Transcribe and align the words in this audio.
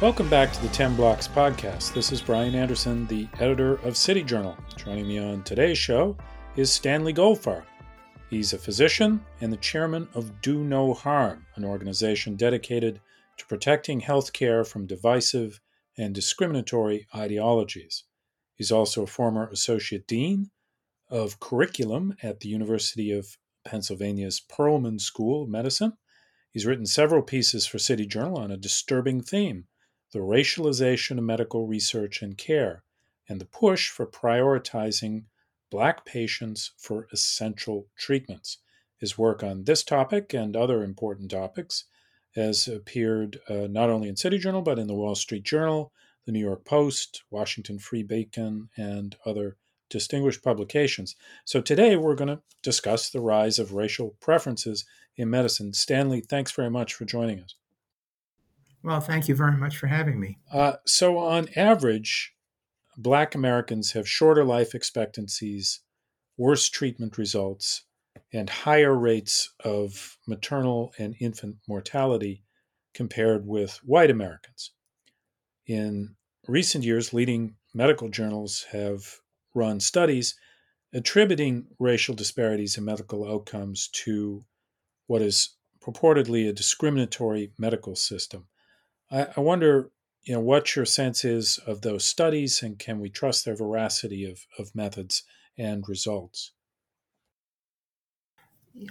Welcome 0.00 0.30
back 0.30 0.50
to 0.54 0.62
the 0.62 0.68
10 0.68 0.96
Blocks 0.96 1.28
podcast. 1.28 1.92
This 1.92 2.10
is 2.10 2.22
Brian 2.22 2.54
Anderson, 2.54 3.06
the 3.08 3.28
editor 3.38 3.74
of 3.86 3.98
City 3.98 4.22
Journal. 4.22 4.56
Joining 4.74 5.06
me 5.06 5.18
on 5.18 5.42
today's 5.42 5.76
show 5.76 6.16
is 6.56 6.72
Stanley 6.72 7.12
Goldfarb. 7.12 7.64
He's 8.30 8.54
a 8.54 8.58
physician 8.58 9.22
and 9.42 9.52
the 9.52 9.58
chairman 9.58 10.08
of 10.14 10.40
Do 10.40 10.64
No 10.64 10.94
Harm, 10.94 11.44
an 11.56 11.66
organization 11.66 12.34
dedicated 12.34 12.98
to 13.36 13.46
protecting 13.46 14.00
healthcare 14.00 14.66
from 14.66 14.86
divisive 14.86 15.60
and 15.98 16.14
discriminatory 16.14 17.06
ideologies. 17.14 18.04
He's 18.54 18.72
also 18.72 19.02
a 19.02 19.06
former 19.06 19.50
associate 19.50 20.06
dean 20.06 20.50
of 21.10 21.40
curriculum 21.40 22.16
at 22.22 22.40
the 22.40 22.48
University 22.48 23.10
of 23.10 23.36
Pennsylvania's 23.66 24.40
Perelman 24.40 24.98
School 24.98 25.42
of 25.42 25.50
Medicine. 25.50 25.92
He's 26.50 26.64
written 26.64 26.86
several 26.86 27.20
pieces 27.20 27.66
for 27.66 27.78
City 27.78 28.06
Journal 28.06 28.38
on 28.38 28.50
a 28.50 28.56
disturbing 28.56 29.20
theme 29.20 29.66
the 30.12 30.18
racialization 30.18 31.18
of 31.18 31.24
medical 31.24 31.66
research 31.66 32.22
and 32.22 32.36
care, 32.36 32.82
and 33.28 33.40
the 33.40 33.46
push 33.46 33.88
for 33.88 34.06
prioritizing 34.06 35.24
Black 35.70 36.04
patients 36.04 36.72
for 36.76 37.06
essential 37.12 37.86
treatments. 37.96 38.58
His 38.98 39.16
work 39.16 39.42
on 39.42 39.64
this 39.64 39.84
topic 39.84 40.34
and 40.34 40.56
other 40.56 40.82
important 40.82 41.30
topics 41.30 41.84
has 42.34 42.68
appeared 42.68 43.40
uh, 43.48 43.68
not 43.70 43.88
only 43.88 44.08
in 44.08 44.16
City 44.16 44.38
Journal, 44.38 44.62
but 44.62 44.78
in 44.78 44.88
the 44.88 44.94
Wall 44.94 45.14
Street 45.14 45.44
Journal, 45.44 45.92
the 46.26 46.32
New 46.32 46.40
York 46.40 46.64
Post, 46.64 47.22
Washington 47.30 47.78
Free 47.78 48.02
Beacon, 48.02 48.68
and 48.76 49.16
other 49.24 49.56
distinguished 49.88 50.42
publications. 50.42 51.16
So 51.44 51.60
today 51.60 51.96
we're 51.96 52.14
going 52.14 52.28
to 52.28 52.42
discuss 52.62 53.10
the 53.10 53.20
rise 53.20 53.58
of 53.58 53.74
racial 53.74 54.16
preferences 54.20 54.84
in 55.16 55.30
medicine. 55.30 55.72
Stanley, 55.72 56.20
thanks 56.20 56.52
very 56.52 56.70
much 56.70 56.94
for 56.94 57.04
joining 57.04 57.40
us. 57.40 57.54
Well, 58.82 59.00
thank 59.00 59.28
you 59.28 59.34
very 59.34 59.56
much 59.56 59.76
for 59.76 59.86
having 59.88 60.18
me. 60.18 60.38
Uh, 60.52 60.74
so, 60.86 61.18
on 61.18 61.48
average, 61.54 62.32
Black 62.96 63.34
Americans 63.34 63.92
have 63.92 64.08
shorter 64.08 64.44
life 64.44 64.74
expectancies, 64.74 65.80
worse 66.36 66.68
treatment 66.68 67.18
results, 67.18 67.84
and 68.32 68.48
higher 68.48 68.94
rates 68.94 69.52
of 69.64 70.16
maternal 70.26 70.92
and 70.98 71.14
infant 71.20 71.56
mortality 71.68 72.44
compared 72.94 73.46
with 73.46 73.78
white 73.84 74.10
Americans. 74.10 74.72
In 75.66 76.16
recent 76.48 76.84
years, 76.84 77.12
leading 77.12 77.56
medical 77.74 78.08
journals 78.08 78.66
have 78.72 79.16
run 79.54 79.80
studies 79.80 80.34
attributing 80.92 81.66
racial 81.78 82.14
disparities 82.14 82.76
in 82.76 82.84
medical 82.84 83.30
outcomes 83.30 83.88
to 83.88 84.44
what 85.06 85.22
is 85.22 85.56
purportedly 85.80 86.48
a 86.48 86.52
discriminatory 86.52 87.52
medical 87.58 87.94
system. 87.94 88.46
I, 89.10 89.26
I 89.36 89.40
wonder, 89.40 89.90
you 90.22 90.34
know, 90.34 90.40
what 90.40 90.76
your 90.76 90.84
sense 90.84 91.24
is 91.24 91.58
of 91.66 91.82
those 91.82 92.04
studies, 92.04 92.62
and 92.62 92.78
can 92.78 93.00
we 93.00 93.10
trust 93.10 93.44
their 93.44 93.56
veracity 93.56 94.24
of, 94.24 94.46
of 94.58 94.74
methods 94.74 95.22
and 95.58 95.88
results? 95.88 96.52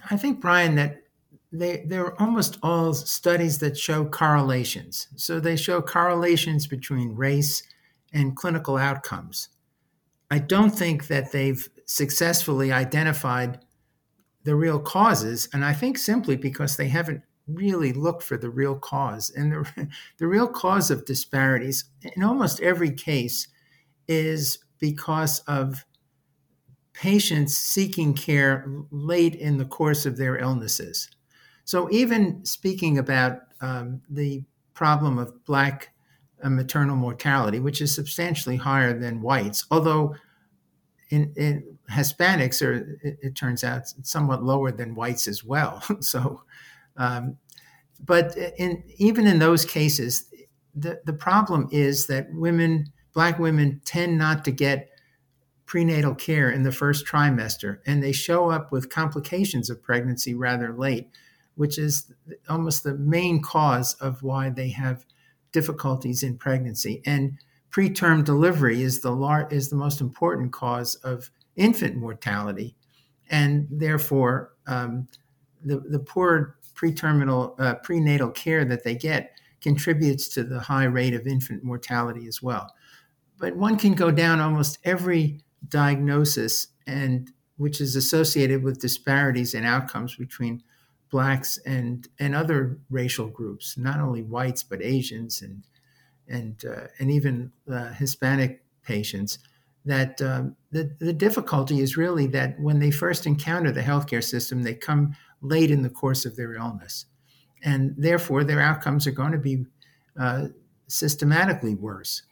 I 0.09 0.17
think, 0.17 0.41
Brian, 0.41 0.75
that 0.75 1.03
they 1.51 1.83
they're 1.87 2.19
almost 2.21 2.59
all 2.61 2.93
studies 2.93 3.57
that 3.59 3.77
show 3.77 4.05
correlations. 4.05 5.07
So 5.15 5.39
they 5.39 5.55
show 5.55 5.81
correlations 5.81 6.67
between 6.67 7.15
race 7.15 7.63
and 8.13 8.35
clinical 8.35 8.77
outcomes. 8.77 9.49
I 10.29 10.39
don't 10.39 10.71
think 10.71 11.07
that 11.07 11.31
they've 11.31 11.67
successfully 11.85 12.71
identified 12.71 13.65
the 14.43 14.55
real 14.55 14.79
causes, 14.79 15.49
and 15.53 15.65
I 15.65 15.73
think 15.73 15.97
simply 15.97 16.35
because 16.35 16.77
they 16.77 16.87
haven't 16.87 17.23
really 17.53 17.93
look 17.93 18.21
for 18.21 18.37
the 18.37 18.49
real 18.49 18.75
cause. 18.75 19.29
And 19.31 19.51
the, 19.51 19.87
the 20.17 20.27
real 20.27 20.47
cause 20.47 20.91
of 20.91 21.05
disparities 21.05 21.85
in 22.15 22.23
almost 22.23 22.61
every 22.61 22.91
case 22.91 23.47
is 24.07 24.59
because 24.79 25.39
of 25.41 25.85
patients 26.93 27.55
seeking 27.55 28.13
care 28.13 28.65
late 28.91 29.35
in 29.35 29.57
the 29.57 29.65
course 29.65 30.05
of 30.05 30.17
their 30.17 30.37
illnesses. 30.37 31.09
So, 31.63 31.89
even 31.91 32.43
speaking 32.45 32.97
about 32.97 33.41
um, 33.61 34.01
the 34.09 34.43
problem 34.73 35.17
of 35.17 35.45
Black 35.45 35.89
uh, 36.41 36.49
maternal 36.49 36.95
mortality, 36.95 37.59
which 37.59 37.81
is 37.81 37.93
substantially 37.93 38.55
higher 38.55 38.97
than 38.97 39.21
whites, 39.21 39.65
although 39.71 40.15
in, 41.09 41.33
in 41.35 41.77
Hispanics 41.91 42.65
are, 42.65 42.97
it, 43.03 43.19
it, 43.21 43.35
turns 43.35 43.63
out, 43.63 43.87
somewhat 44.03 44.43
lower 44.43 44.71
than 44.71 44.95
whites 44.95 45.27
as 45.27 45.43
well. 45.43 45.83
so, 45.99 46.43
um, 46.99 47.37
but 48.05 48.37
in, 48.57 48.83
even 48.97 49.25
in 49.25 49.39
those 49.39 49.65
cases, 49.65 50.31
the, 50.75 51.01
the 51.05 51.13
problem 51.13 51.67
is 51.71 52.07
that 52.07 52.27
women, 52.31 52.85
black 53.13 53.39
women, 53.39 53.81
tend 53.85 54.17
not 54.17 54.45
to 54.45 54.51
get 54.51 54.89
prenatal 55.65 56.15
care 56.15 56.49
in 56.49 56.63
the 56.63 56.71
first 56.71 57.05
trimester, 57.05 57.79
and 57.85 58.03
they 58.03 58.11
show 58.11 58.49
up 58.49 58.71
with 58.71 58.89
complications 58.89 59.69
of 59.69 59.81
pregnancy 59.81 60.33
rather 60.33 60.73
late, 60.73 61.09
which 61.55 61.77
is 61.77 62.11
almost 62.47 62.83
the 62.83 62.95
main 62.95 63.41
cause 63.41 63.93
of 63.95 64.23
why 64.23 64.49
they 64.49 64.69
have 64.69 65.05
difficulties 65.51 66.23
in 66.23 66.37
pregnancy. 66.37 67.01
And 67.05 67.37
preterm 67.71 68.23
delivery 68.23 68.81
is 68.81 69.01
the 69.01 69.11
lar- 69.11 69.47
is 69.51 69.69
the 69.69 69.75
most 69.75 70.01
important 70.01 70.51
cause 70.51 70.95
of 70.95 71.29
infant 71.55 71.95
mortality, 71.95 72.75
and 73.29 73.67
therefore 73.69 74.53
um, 74.67 75.07
the 75.63 75.79
the 75.79 75.99
poor 75.99 76.57
preterminal 76.79 77.55
uh, 77.59 77.75
prenatal 77.83 78.29
care 78.29 78.63
that 78.63 78.85
they 78.85 78.95
get 78.95 79.37
contributes 79.59 80.29
to 80.29 80.45
the 80.45 80.61
high 80.61 80.85
rate 80.85 81.13
of 81.13 81.27
infant 81.27 81.61
mortality 81.61 82.25
as 82.25 82.41
well. 82.41 82.73
But 83.37 83.57
one 83.57 83.77
can 83.77 83.95
go 83.95 84.11
down 84.11 84.39
almost 84.39 84.79
every 84.85 85.41
diagnosis 85.67 86.67
and 86.87 87.33
which 87.57 87.81
is 87.81 87.97
associated 87.97 88.63
with 88.63 88.79
disparities 88.79 89.53
in 89.53 89.65
outcomes 89.65 90.15
between 90.15 90.63
blacks 91.11 91.57
and 91.65 92.07
and 92.17 92.33
other 92.33 92.79
racial 92.89 93.27
groups, 93.27 93.77
not 93.77 93.99
only 93.99 94.21
whites 94.21 94.63
but 94.63 94.81
Asians 94.81 95.41
and 95.41 95.67
and 96.29 96.63
uh, 96.63 96.87
and 96.97 97.11
even 97.11 97.51
uh, 97.69 97.89
Hispanic 97.89 98.63
patients. 98.83 99.39
That 99.89 100.21
um, 100.21 100.55
the 100.71 100.83
the 100.99 101.13
difficulty 101.13 101.79
is 101.79 101.97
really 101.97 102.27
that 102.27 102.59
when 102.59 102.79
they 102.79 102.91
first 102.91 103.25
encounter 103.25 103.71
the 103.71 103.81
healthcare 103.81 104.23
system, 104.23 104.61
they 104.61 104.75
come 104.75 105.15
late 105.41 105.71
in 105.71 105.81
the 105.81 105.89
course 106.01 106.25
of 106.25 106.35
their 106.35 106.53
illness. 106.53 107.05
And 107.63 107.95
therefore, 107.97 108.43
their 108.43 108.61
outcomes 108.61 109.07
are 109.07 109.17
going 109.21 109.31
to 109.31 109.37
be 109.37 109.65
uh, 110.19 110.47
systematically 110.87 111.75
worse. 111.75 112.23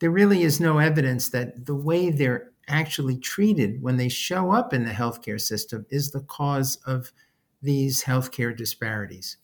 There 0.00 0.10
really 0.10 0.42
is 0.42 0.60
no 0.60 0.78
evidence 0.78 1.30
that 1.30 1.66
the 1.66 1.74
way 1.74 2.10
they're 2.10 2.50
actually 2.68 3.18
treated 3.18 3.82
when 3.82 3.96
they 3.96 4.08
show 4.08 4.52
up 4.52 4.72
in 4.72 4.84
the 4.84 4.90
healthcare 4.90 5.40
system 5.40 5.86
is 5.90 6.10
the 6.10 6.22
cause 6.22 6.76
of 6.86 7.12
these 7.62 8.04
healthcare 8.04 8.56
disparities. 8.56 9.36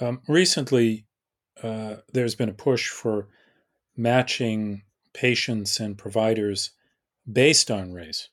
Um, 0.00 0.22
recently, 0.28 1.06
uh, 1.62 1.96
there's 2.12 2.34
been 2.34 2.48
a 2.48 2.54
push 2.54 2.88
for 2.88 3.28
matching 3.96 4.82
patients 5.14 5.80
and 5.80 5.98
providers 5.98 6.70
based 7.30 7.70
on 7.70 7.92
race. 7.92 8.28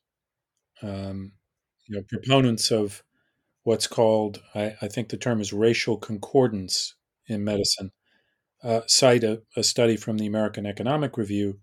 Um, 0.81 1.33
you 1.87 1.95
know, 1.95 2.03
proponents 2.07 2.71
of 2.71 3.03
what's 3.63 3.87
called, 3.87 4.41
I, 4.55 4.75
I 4.81 4.87
think 4.87 5.09
the 5.09 5.17
term 5.17 5.41
is 5.41 5.53
racial 5.53 5.97
concordance 5.97 6.95
in 7.27 7.43
medicine, 7.43 7.91
uh, 8.63 8.81
cite 8.87 9.23
a, 9.23 9.41
a 9.55 9.63
study 9.63 9.97
from 9.97 10.17
the 10.17 10.27
American 10.27 10.65
Economic 10.65 11.17
Review 11.17 11.59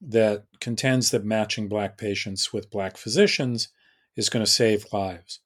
that 0.00 0.44
contends 0.60 1.10
that 1.10 1.24
matching 1.24 1.68
Black 1.68 1.96
patients 1.96 2.52
with 2.52 2.70
Black 2.70 2.96
physicians 2.96 3.68
is 4.16 4.28
going 4.28 4.44
to 4.44 4.50
save 4.50 4.86
lives. 4.92 5.40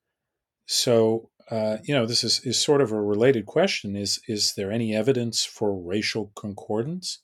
So, 0.67 1.31
uh, 1.51 1.79
you 1.85 1.95
know, 1.95 2.07
this 2.07 2.25
is, 2.25 2.41
is 2.41 2.59
sort 2.59 2.81
of 2.81 2.91
a 2.91 3.01
related 3.01 3.47
question. 3.47 3.97
Is 3.97 4.21
is 4.27 4.55
there 4.55 4.73
any 4.73 4.95
evidence 4.95 5.45
for 5.45 5.75
racial 5.77 6.33
concordance? 6.35 7.21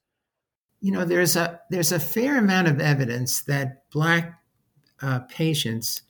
You 0.82 0.92
know, 0.92 1.06
there's 1.06 1.36
a 1.36 1.60
there's 1.70 1.92
a 1.92 2.00
fair 2.00 2.36
amount 2.36 2.68
of 2.68 2.80
evidence 2.80 3.40
that 3.42 3.88
Black 3.90 4.34
uh, 5.00 5.20
patients 5.20 6.02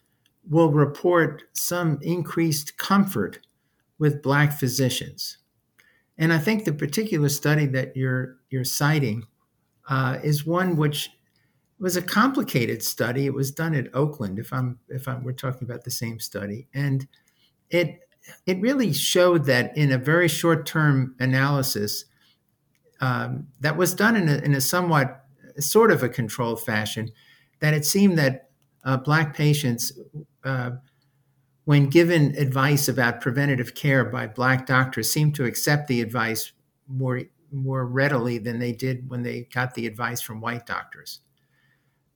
will 0.48 0.72
report 0.72 1.44
some 1.52 1.98
increased 2.02 2.76
comfort 2.76 3.38
with 3.98 4.22
black 4.22 4.52
physicians. 4.52 5.38
And 6.18 6.32
I 6.32 6.38
think 6.38 6.64
the 6.64 6.72
particular 6.72 7.28
study 7.28 7.66
that 7.66 7.96
you're 7.96 8.38
you're 8.50 8.64
citing 8.64 9.24
uh, 9.88 10.18
is 10.22 10.46
one 10.46 10.76
which 10.76 11.10
was 11.78 11.96
a 11.96 12.02
complicated 12.02 12.82
study. 12.82 13.26
It 13.26 13.34
was 13.34 13.50
done 13.50 13.74
at 13.74 13.94
Oakland, 13.94 14.38
if 14.38 14.52
I'm 14.52 14.78
if 14.88 15.06
I'm, 15.08 15.22
we're 15.22 15.32
talking 15.32 15.68
about 15.68 15.84
the 15.84 15.90
same 15.90 16.18
study, 16.18 16.66
and 16.74 17.06
it 17.70 18.00
it 18.46 18.60
really 18.60 18.92
showed 18.92 19.44
that 19.46 19.76
in 19.76 19.92
a 19.92 19.98
very 19.98 20.28
short 20.28 20.66
term 20.66 21.14
analysis 21.18 22.04
um, 23.02 23.48
that 23.60 23.76
was 23.76 23.94
done 23.94 24.16
in 24.16 24.28
a, 24.28 24.36
in 24.38 24.54
a 24.54 24.60
somewhat 24.60 25.26
sort 25.58 25.90
of 25.90 26.02
a 26.02 26.08
controlled 26.08 26.62
fashion, 26.62 27.10
that 27.58 27.74
it 27.74 27.84
seemed 27.84 28.16
that 28.16 28.48
uh, 28.84 28.96
black 28.96 29.36
patients 29.36 29.92
uh, 30.44 30.70
when 31.64 31.88
given 31.88 32.34
advice 32.36 32.88
about 32.88 33.20
preventative 33.20 33.74
care 33.74 34.04
by 34.04 34.26
black 34.26 34.66
doctors, 34.66 35.12
seemed 35.12 35.34
to 35.34 35.44
accept 35.44 35.88
the 35.88 36.00
advice 36.00 36.52
more 36.88 37.22
more 37.52 37.84
readily 37.84 38.38
than 38.38 38.58
they 38.58 38.72
did 38.72 39.08
when 39.10 39.22
they 39.22 39.42
got 39.52 39.74
the 39.74 39.86
advice 39.86 40.22
from 40.22 40.40
white 40.40 40.64
doctors. 40.64 41.20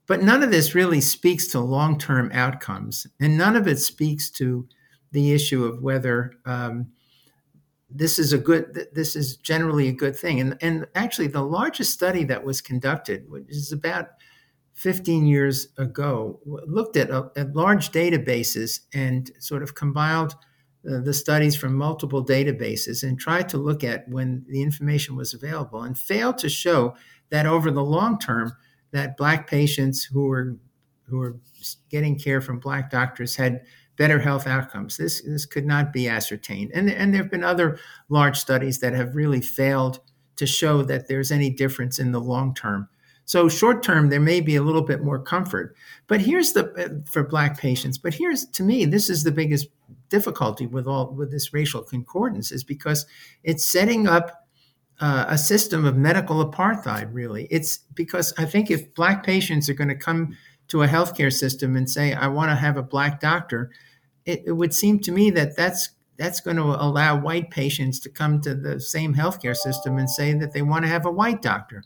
But 0.07 0.23
none 0.23 0.41
of 0.41 0.49
this 0.49 0.73
really 0.73 0.99
speaks 0.99 1.47
to 1.49 1.59
long 1.59 1.99
term 1.99 2.31
outcomes, 2.33 3.05
and 3.19 3.37
none 3.37 3.55
of 3.55 3.67
it 3.67 3.79
speaks 3.79 4.29
to 4.31 4.67
the 5.11 5.33
issue 5.33 5.63
of 5.63 5.81
whether 5.81 6.33
um, 6.45 6.87
this 7.89 8.19
is 8.19 8.33
a 8.33 8.37
good 8.37 8.87
this 8.93 9.15
is 9.15 9.37
generally 9.37 9.87
a 9.87 9.93
good 9.93 10.15
thing. 10.15 10.39
And 10.39 10.57
and 10.61 10.87
actually 10.95 11.27
the 11.27 11.43
largest 11.43 11.93
study 11.93 12.23
that 12.25 12.43
was 12.43 12.61
conducted 12.61 13.29
which 13.29 13.49
is 13.49 13.71
about 13.71 14.07
15 14.73 15.25
years 15.25 15.69
ago 15.79 16.39
looked 16.45 16.97
at, 16.97 17.09
uh, 17.09 17.29
at 17.35 17.55
large 17.55 17.91
databases 17.91 18.81
and 18.93 19.31
sort 19.39 19.63
of 19.63 19.73
compiled 19.73 20.35
uh, 20.87 20.99
the 20.99 21.13
studies 21.13 21.55
from 21.55 21.73
multiple 21.73 22.23
databases 22.23 23.01
and 23.01 23.19
tried 23.19 23.49
to 23.49 23.57
look 23.57 23.83
at 23.83 24.07
when 24.07 24.45
the 24.47 24.61
information 24.61 25.15
was 25.15 25.33
available 25.33 25.81
and 25.81 25.97
failed 25.97 26.37
to 26.37 26.47
show 26.47 26.95
that 27.31 27.47
over 27.47 27.71
the 27.71 27.83
long 27.83 28.19
term 28.19 28.53
that 28.91 29.17
black 29.17 29.49
patients 29.49 30.03
who 30.03 30.27
were 30.27 30.57
who 31.09 31.17
were 31.17 31.37
getting 31.89 32.17
care 32.17 32.39
from 32.39 32.59
black 32.59 32.91
doctors 32.91 33.35
had 33.35 33.61
better 33.97 34.19
health 34.19 34.47
outcomes. 34.47 34.95
This, 34.97 35.21
this 35.21 35.45
could 35.45 35.65
not 35.65 35.91
be 35.91 36.07
ascertained. 36.07 36.71
And, 36.73 36.89
and 36.89 37.13
there 37.13 37.21
have 37.21 37.31
been 37.31 37.43
other 37.43 37.79
large 38.09 38.37
studies 38.37 38.79
that 38.79 38.93
have 38.93 39.15
really 39.15 39.41
failed 39.41 39.99
to 40.37 40.45
show 40.45 40.83
that 40.83 41.07
there's 41.07 41.31
any 41.31 41.49
difference 41.49 41.99
in 41.99 42.11
the 42.11 42.21
long 42.21 42.53
term. 42.53 42.87
So 43.25 43.49
short 43.49 43.83
term, 43.83 44.09
there 44.09 44.21
may 44.21 44.39
be 44.39 44.55
a 44.55 44.61
little 44.61 44.81
bit 44.81 45.03
more 45.03 45.19
comfort. 45.19 45.75
But 46.07 46.21
here's 46.21 46.53
the 46.53 47.03
for 47.11 47.23
black 47.23 47.59
patients. 47.59 47.97
But 47.97 48.13
here's 48.13 48.45
to 48.45 48.63
me, 48.63 48.85
this 48.85 49.09
is 49.09 49.23
the 49.23 49.31
biggest 49.31 49.67
difficulty 50.07 50.65
with 50.65 50.87
all 50.87 51.11
with 51.11 51.29
this 51.29 51.51
racial 51.51 51.81
concordance 51.81 52.53
is 52.53 52.63
because 52.63 53.05
it's 53.43 53.69
setting 53.69 54.07
up 54.07 54.47
uh, 55.01 55.25
a 55.27 55.37
system 55.37 55.83
of 55.83 55.97
medical 55.97 56.49
apartheid. 56.49 57.09
Really, 57.11 57.47
it's 57.51 57.79
because 57.95 58.33
I 58.37 58.45
think 58.45 58.71
if 58.71 58.93
black 58.95 59.25
patients 59.25 59.67
are 59.69 59.73
going 59.73 59.89
to 59.89 59.95
come 59.95 60.37
to 60.69 60.83
a 60.83 60.87
healthcare 60.87 61.31
system 61.31 61.75
and 61.75 61.89
say, 61.89 62.13
"I 62.13 62.27
want 62.27 62.51
to 62.51 62.55
have 62.55 62.77
a 62.77 62.83
black 62.83 63.19
doctor," 63.19 63.71
it, 64.25 64.43
it 64.45 64.51
would 64.53 64.73
seem 64.73 64.99
to 64.99 65.11
me 65.11 65.29
that 65.31 65.55
that's 65.55 65.89
that's 66.17 66.39
going 66.39 66.57
to 66.57 66.63
allow 66.63 67.19
white 67.19 67.51
patients 67.51 67.99
to 67.99 68.09
come 68.09 68.41
to 68.41 68.55
the 68.55 68.79
same 68.79 69.13
healthcare 69.13 69.55
system 69.55 69.97
and 69.97 70.09
say 70.09 70.33
that 70.33 70.51
they 70.51 70.63
want 70.63 70.83
to 70.83 70.89
have 70.89 71.05
a 71.05 71.11
white 71.11 71.41
doctor. 71.41 71.83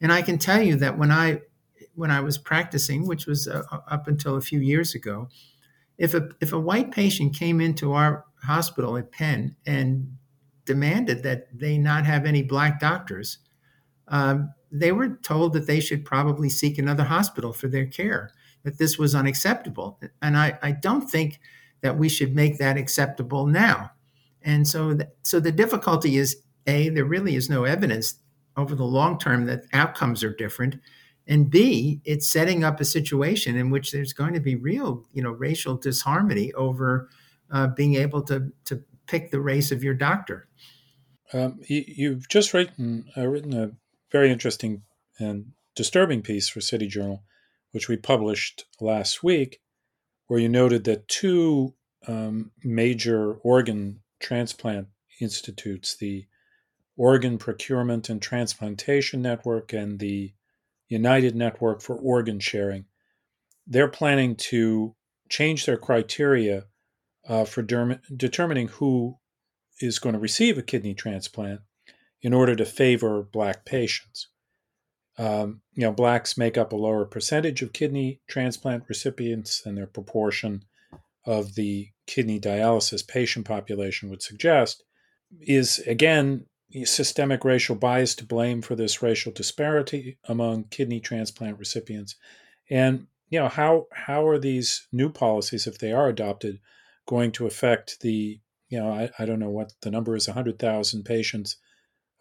And 0.00 0.12
I 0.12 0.20
can 0.22 0.38
tell 0.38 0.60
you 0.60 0.76
that 0.76 0.98
when 0.98 1.10
I 1.10 1.40
when 1.94 2.10
I 2.10 2.20
was 2.20 2.38
practicing, 2.38 3.06
which 3.06 3.26
was 3.26 3.48
uh, 3.48 3.62
up 3.88 4.08
until 4.08 4.36
a 4.36 4.40
few 4.40 4.60
years 4.60 4.94
ago, 4.94 5.28
if 5.98 6.14
a 6.14 6.28
if 6.40 6.52
a 6.52 6.60
white 6.60 6.90
patient 6.90 7.34
came 7.34 7.60
into 7.60 7.92
our 7.92 8.24
hospital 8.42 8.96
at 8.96 9.12
Penn 9.12 9.56
and 9.66 10.16
demanded 10.64 11.22
that 11.22 11.46
they 11.56 11.78
not 11.78 12.06
have 12.06 12.24
any 12.24 12.42
black 12.42 12.80
doctors, 12.80 13.38
um, 14.08 14.52
they 14.72 14.90
were 14.90 15.18
told 15.22 15.52
that 15.52 15.66
they 15.66 15.80
should 15.80 16.04
probably 16.04 16.48
seek 16.48 16.78
another 16.78 17.04
hospital 17.04 17.52
for 17.52 17.68
their 17.68 17.86
care. 17.86 18.32
That 18.64 18.78
this 18.78 18.96
was 18.96 19.14
unacceptable, 19.14 20.00
and 20.22 20.36
I, 20.36 20.56
I 20.62 20.70
don't 20.70 21.10
think 21.10 21.40
that 21.80 21.98
we 21.98 22.08
should 22.08 22.34
make 22.34 22.58
that 22.58 22.76
acceptable 22.76 23.46
now. 23.46 23.90
And 24.40 24.66
so, 24.66 24.94
th- 24.94 25.08
so 25.24 25.40
the 25.40 25.50
difficulty 25.50 26.16
is 26.16 26.42
a 26.66 26.88
there 26.88 27.04
really 27.04 27.34
is 27.34 27.50
no 27.50 27.64
evidence 27.64 28.14
over 28.56 28.74
the 28.74 28.84
long 28.84 29.18
term 29.18 29.46
that 29.46 29.64
outcomes 29.72 30.22
are 30.22 30.32
different, 30.32 30.76
and 31.26 31.50
b 31.50 32.00
it's 32.04 32.28
setting 32.28 32.62
up 32.62 32.80
a 32.80 32.84
situation 32.84 33.56
in 33.56 33.70
which 33.70 33.90
there's 33.90 34.12
going 34.12 34.32
to 34.34 34.40
be 34.40 34.54
real 34.54 35.04
you 35.12 35.22
know 35.22 35.32
racial 35.32 35.76
disharmony 35.76 36.52
over 36.52 37.08
uh, 37.50 37.66
being 37.66 37.96
able 37.96 38.22
to 38.22 38.52
to 38.64 38.82
pick 39.06 39.30
the 39.30 39.40
race 39.40 39.72
of 39.72 39.82
your 39.82 39.94
doctor. 39.94 40.48
Um, 41.32 41.60
you, 41.66 42.12
have 42.12 42.28
just 42.28 42.54
written 42.54 43.06
uh, 43.16 43.26
written 43.26 43.54
a 43.54 43.72
very 44.12 44.30
interesting 44.30 44.82
and 45.18 45.46
disturbing 45.74 46.22
piece 46.22 46.48
for 46.48 46.60
City 46.60 46.86
Journal, 46.86 47.24
which 47.72 47.88
we 47.88 47.96
published 47.96 48.66
last 48.80 49.22
week, 49.22 49.60
where 50.26 50.38
you 50.38 50.48
noted 50.48 50.84
that 50.84 51.08
two 51.08 51.74
um, 52.06 52.52
major 52.62 53.34
organ 53.36 54.00
transplant 54.20 54.88
institutes, 55.20 55.96
the 55.96 56.26
Organ 56.96 57.38
Procurement 57.38 58.10
and 58.10 58.20
Transplantation 58.20 59.22
Network 59.22 59.72
and 59.72 59.98
the 59.98 60.34
United 60.88 61.34
Network 61.34 61.80
for 61.80 61.96
Organ 61.96 62.38
Sharing, 62.38 62.84
they're 63.66 63.88
planning 63.88 64.36
to 64.36 64.94
change 65.30 65.64
their 65.64 65.78
criteria 65.78 66.66
uh, 67.26 67.44
for 67.44 67.62
derm- 67.62 68.00
determining 68.14 68.68
who 68.68 69.16
is 69.80 69.98
going 69.98 70.12
to 70.12 70.18
receive 70.18 70.58
a 70.58 70.62
kidney 70.62 70.92
transplant 70.92 71.60
in 72.22 72.32
order 72.32 72.54
to 72.54 72.64
favor 72.64 73.22
black 73.22 73.64
patients. 73.64 74.28
Um, 75.18 75.60
you 75.74 75.82
know, 75.82 75.92
blacks 75.92 76.38
make 76.38 76.56
up 76.56 76.72
a 76.72 76.76
lower 76.76 77.04
percentage 77.04 77.60
of 77.60 77.72
kidney 77.72 78.20
transplant 78.28 78.84
recipients 78.88 79.60
than 79.60 79.74
their 79.74 79.86
proportion 79.86 80.64
of 81.26 81.54
the 81.54 81.88
kidney 82.06 82.40
dialysis 82.40 83.06
patient 83.06 83.46
population 83.46 84.08
would 84.08 84.22
suggest. 84.22 84.82
Is 85.40 85.80
again 85.80 86.46
systemic 86.84 87.44
racial 87.44 87.76
bias 87.76 88.14
to 88.14 88.24
blame 88.24 88.62
for 88.62 88.74
this 88.74 89.02
racial 89.02 89.32
disparity 89.32 90.18
among 90.24 90.64
kidney 90.64 91.00
transplant 91.00 91.58
recipients? 91.58 92.16
And 92.70 93.06
you 93.28 93.38
know, 93.38 93.48
how 93.48 93.86
how 93.92 94.26
are 94.26 94.38
these 94.38 94.86
new 94.92 95.10
policies, 95.10 95.66
if 95.66 95.78
they 95.78 95.92
are 95.92 96.08
adopted, 96.08 96.58
going 97.06 97.32
to 97.32 97.46
affect 97.46 98.00
the 98.00 98.40
you 98.68 98.78
know, 98.78 98.90
I, 98.90 99.10
I 99.18 99.26
don't 99.26 99.38
know 99.38 99.50
what 99.50 99.74
the 99.82 99.90
number 99.90 100.16
is, 100.16 100.28
100,000 100.28 101.04
patients 101.04 101.58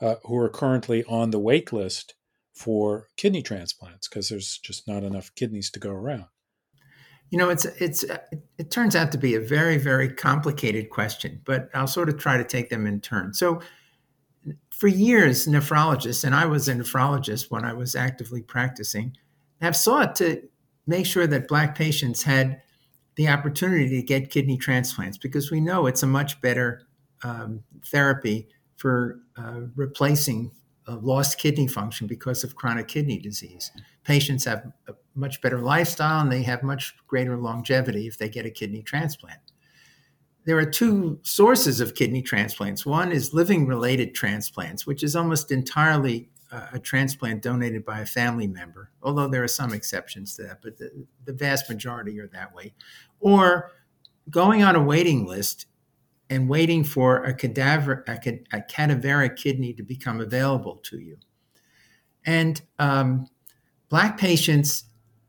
uh, 0.01 0.15
who 0.25 0.35
are 0.37 0.49
currently 0.49 1.03
on 1.05 1.31
the 1.31 1.39
wait 1.39 1.71
list 1.71 2.15
for 2.53 3.07
kidney 3.15 3.41
transplants 3.41 4.07
because 4.07 4.29
there's 4.29 4.57
just 4.57 4.87
not 4.87 5.03
enough 5.03 5.33
kidneys 5.35 5.69
to 5.71 5.79
go 5.79 5.91
around? 5.91 6.25
You 7.29 7.37
know, 7.37 7.49
it's 7.49 7.63
it's 7.63 8.03
it 8.57 8.71
turns 8.71 8.95
out 8.95 9.11
to 9.13 9.17
be 9.17 9.35
a 9.35 9.39
very 9.39 9.77
very 9.77 10.09
complicated 10.09 10.89
question, 10.89 11.41
but 11.45 11.69
I'll 11.73 11.87
sort 11.87 12.09
of 12.09 12.17
try 12.17 12.37
to 12.37 12.43
take 12.43 12.69
them 12.69 12.85
in 12.85 12.99
turn. 12.99 13.33
So, 13.33 13.61
for 14.69 14.87
years, 14.87 15.47
nephrologists 15.47 16.25
and 16.25 16.35
I 16.35 16.45
was 16.45 16.67
a 16.67 16.73
nephrologist 16.73 17.49
when 17.49 17.63
I 17.63 17.71
was 17.71 17.95
actively 17.95 18.41
practicing, 18.41 19.15
have 19.61 19.77
sought 19.77 20.15
to 20.17 20.41
make 20.85 21.05
sure 21.05 21.27
that 21.27 21.47
black 21.47 21.75
patients 21.75 22.23
had 22.23 22.61
the 23.15 23.29
opportunity 23.29 23.87
to 23.89 24.01
get 24.01 24.29
kidney 24.29 24.57
transplants 24.57 25.17
because 25.17 25.51
we 25.51 25.61
know 25.61 25.85
it's 25.85 26.03
a 26.03 26.07
much 26.07 26.41
better 26.41 26.81
um, 27.23 27.63
therapy 27.85 28.49
for 28.81 29.19
uh, 29.37 29.61
replacing 29.75 30.51
lost 30.87 31.37
kidney 31.37 31.67
function 31.67 32.07
because 32.07 32.43
of 32.43 32.55
chronic 32.55 32.87
kidney 32.87 33.19
disease. 33.19 33.71
Patients 34.03 34.43
have 34.45 34.71
a 34.87 34.93
much 35.15 35.41
better 35.41 35.59
lifestyle 35.59 36.21
and 36.21 36.31
they 36.31 36.43
have 36.43 36.63
much 36.63 36.95
greater 37.07 37.37
longevity 37.37 38.07
if 38.07 38.17
they 38.17 38.27
get 38.27 38.45
a 38.45 38.49
kidney 38.49 38.81
transplant. 38.81 39.39
There 40.45 40.57
are 40.57 40.65
two 40.65 41.19
sources 41.21 41.79
of 41.79 41.93
kidney 41.93 42.21
transplants. 42.21 42.85
One 42.85 43.11
is 43.11 43.33
living 43.33 43.67
related 43.67 44.15
transplants, 44.15 44.87
which 44.87 45.03
is 45.03 45.15
almost 45.15 45.51
entirely 45.51 46.29
uh, 46.51 46.67
a 46.73 46.79
transplant 46.79 47.43
donated 47.43 47.85
by 47.85 47.99
a 47.99 48.05
family 48.05 48.47
member, 48.47 48.89
although 49.03 49.27
there 49.27 49.43
are 49.43 49.47
some 49.47 49.73
exceptions 49.73 50.35
to 50.35 50.43
that, 50.43 50.61
but 50.61 50.77
the, 50.77 51.05
the 51.25 51.33
vast 51.33 51.69
majority 51.69 52.19
are 52.19 52.27
that 52.29 52.53
way. 52.53 52.73
Or 53.19 53.71
going 54.29 54.63
on 54.63 54.75
a 54.75 54.83
waiting 54.83 55.25
list 55.25 55.67
and 56.31 56.49
waiting 56.49 56.83
for 56.83 57.23
a 57.25 57.33
cadaver, 57.33 58.03
a, 58.07 58.13
a 58.53 58.61
cadaveric 58.61 59.35
kidney 59.35 59.73
to 59.73 59.83
become 59.83 60.21
available 60.21 60.77
to 60.77 60.97
you. 60.97 61.17
And 62.25 62.61
um, 62.79 63.27
black 63.89 64.17
patients 64.17 64.85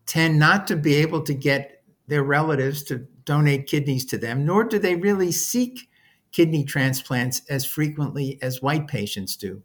tend 0.07 0.39
not 0.39 0.67
to 0.69 0.77
be 0.77 0.95
able 0.95 1.23
to 1.23 1.35
get 1.35 1.83
their 2.07 2.23
relatives 2.23 2.83
to 2.85 3.07
donate 3.25 3.67
kidneys 3.67 4.05
to 4.07 4.19
them, 4.19 4.45
nor 4.45 4.65
do 4.65 4.79
they 4.79 4.95
really 4.95 5.33
seek 5.33 5.89
kidney 6.31 6.65
transplants 6.65 7.43
as 7.51 7.65
frequently 7.65 8.39
as 8.43 8.63
white 8.63 8.87
patients 8.87 9.37
do. 9.37 9.63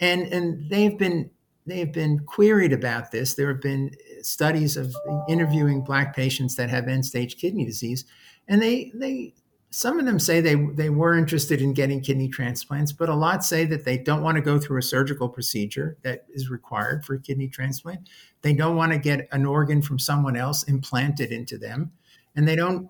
And, 0.00 0.22
and 0.32 0.70
they've 0.70 0.98
been 0.98 1.30
they've 1.66 1.92
been 1.92 2.18
queried 2.26 2.72
about 2.74 3.10
this. 3.10 3.34
There 3.34 3.48
have 3.48 3.62
been 3.62 3.90
studies 4.20 4.76
of 4.76 4.94
interviewing 5.28 5.82
black 5.82 6.14
patients 6.14 6.56
that 6.56 6.68
have 6.68 6.88
end-stage 6.88 7.36
kidney 7.36 7.64
disease, 7.64 8.04
and 8.48 8.60
they 8.60 8.92
they 8.94 9.34
some 9.74 9.98
of 9.98 10.06
them 10.06 10.20
say 10.20 10.40
they 10.40 10.54
they 10.54 10.88
were 10.88 11.18
interested 11.18 11.60
in 11.60 11.74
getting 11.74 12.00
kidney 12.00 12.28
transplants, 12.28 12.92
but 12.92 13.08
a 13.08 13.14
lot 13.14 13.44
say 13.44 13.64
that 13.64 13.84
they 13.84 13.98
don't 13.98 14.22
want 14.22 14.36
to 14.36 14.40
go 14.40 14.56
through 14.56 14.78
a 14.78 14.82
surgical 14.82 15.28
procedure 15.28 15.98
that 16.02 16.26
is 16.32 16.48
required 16.48 17.04
for 17.04 17.18
kidney 17.18 17.48
transplant. 17.48 18.08
They 18.42 18.52
don't 18.52 18.76
want 18.76 18.92
to 18.92 18.98
get 18.98 19.26
an 19.32 19.44
organ 19.44 19.82
from 19.82 19.98
someone 19.98 20.36
else 20.36 20.62
implanted 20.62 21.32
into 21.32 21.58
them, 21.58 21.90
and 22.36 22.46
they 22.46 22.54
don't 22.54 22.88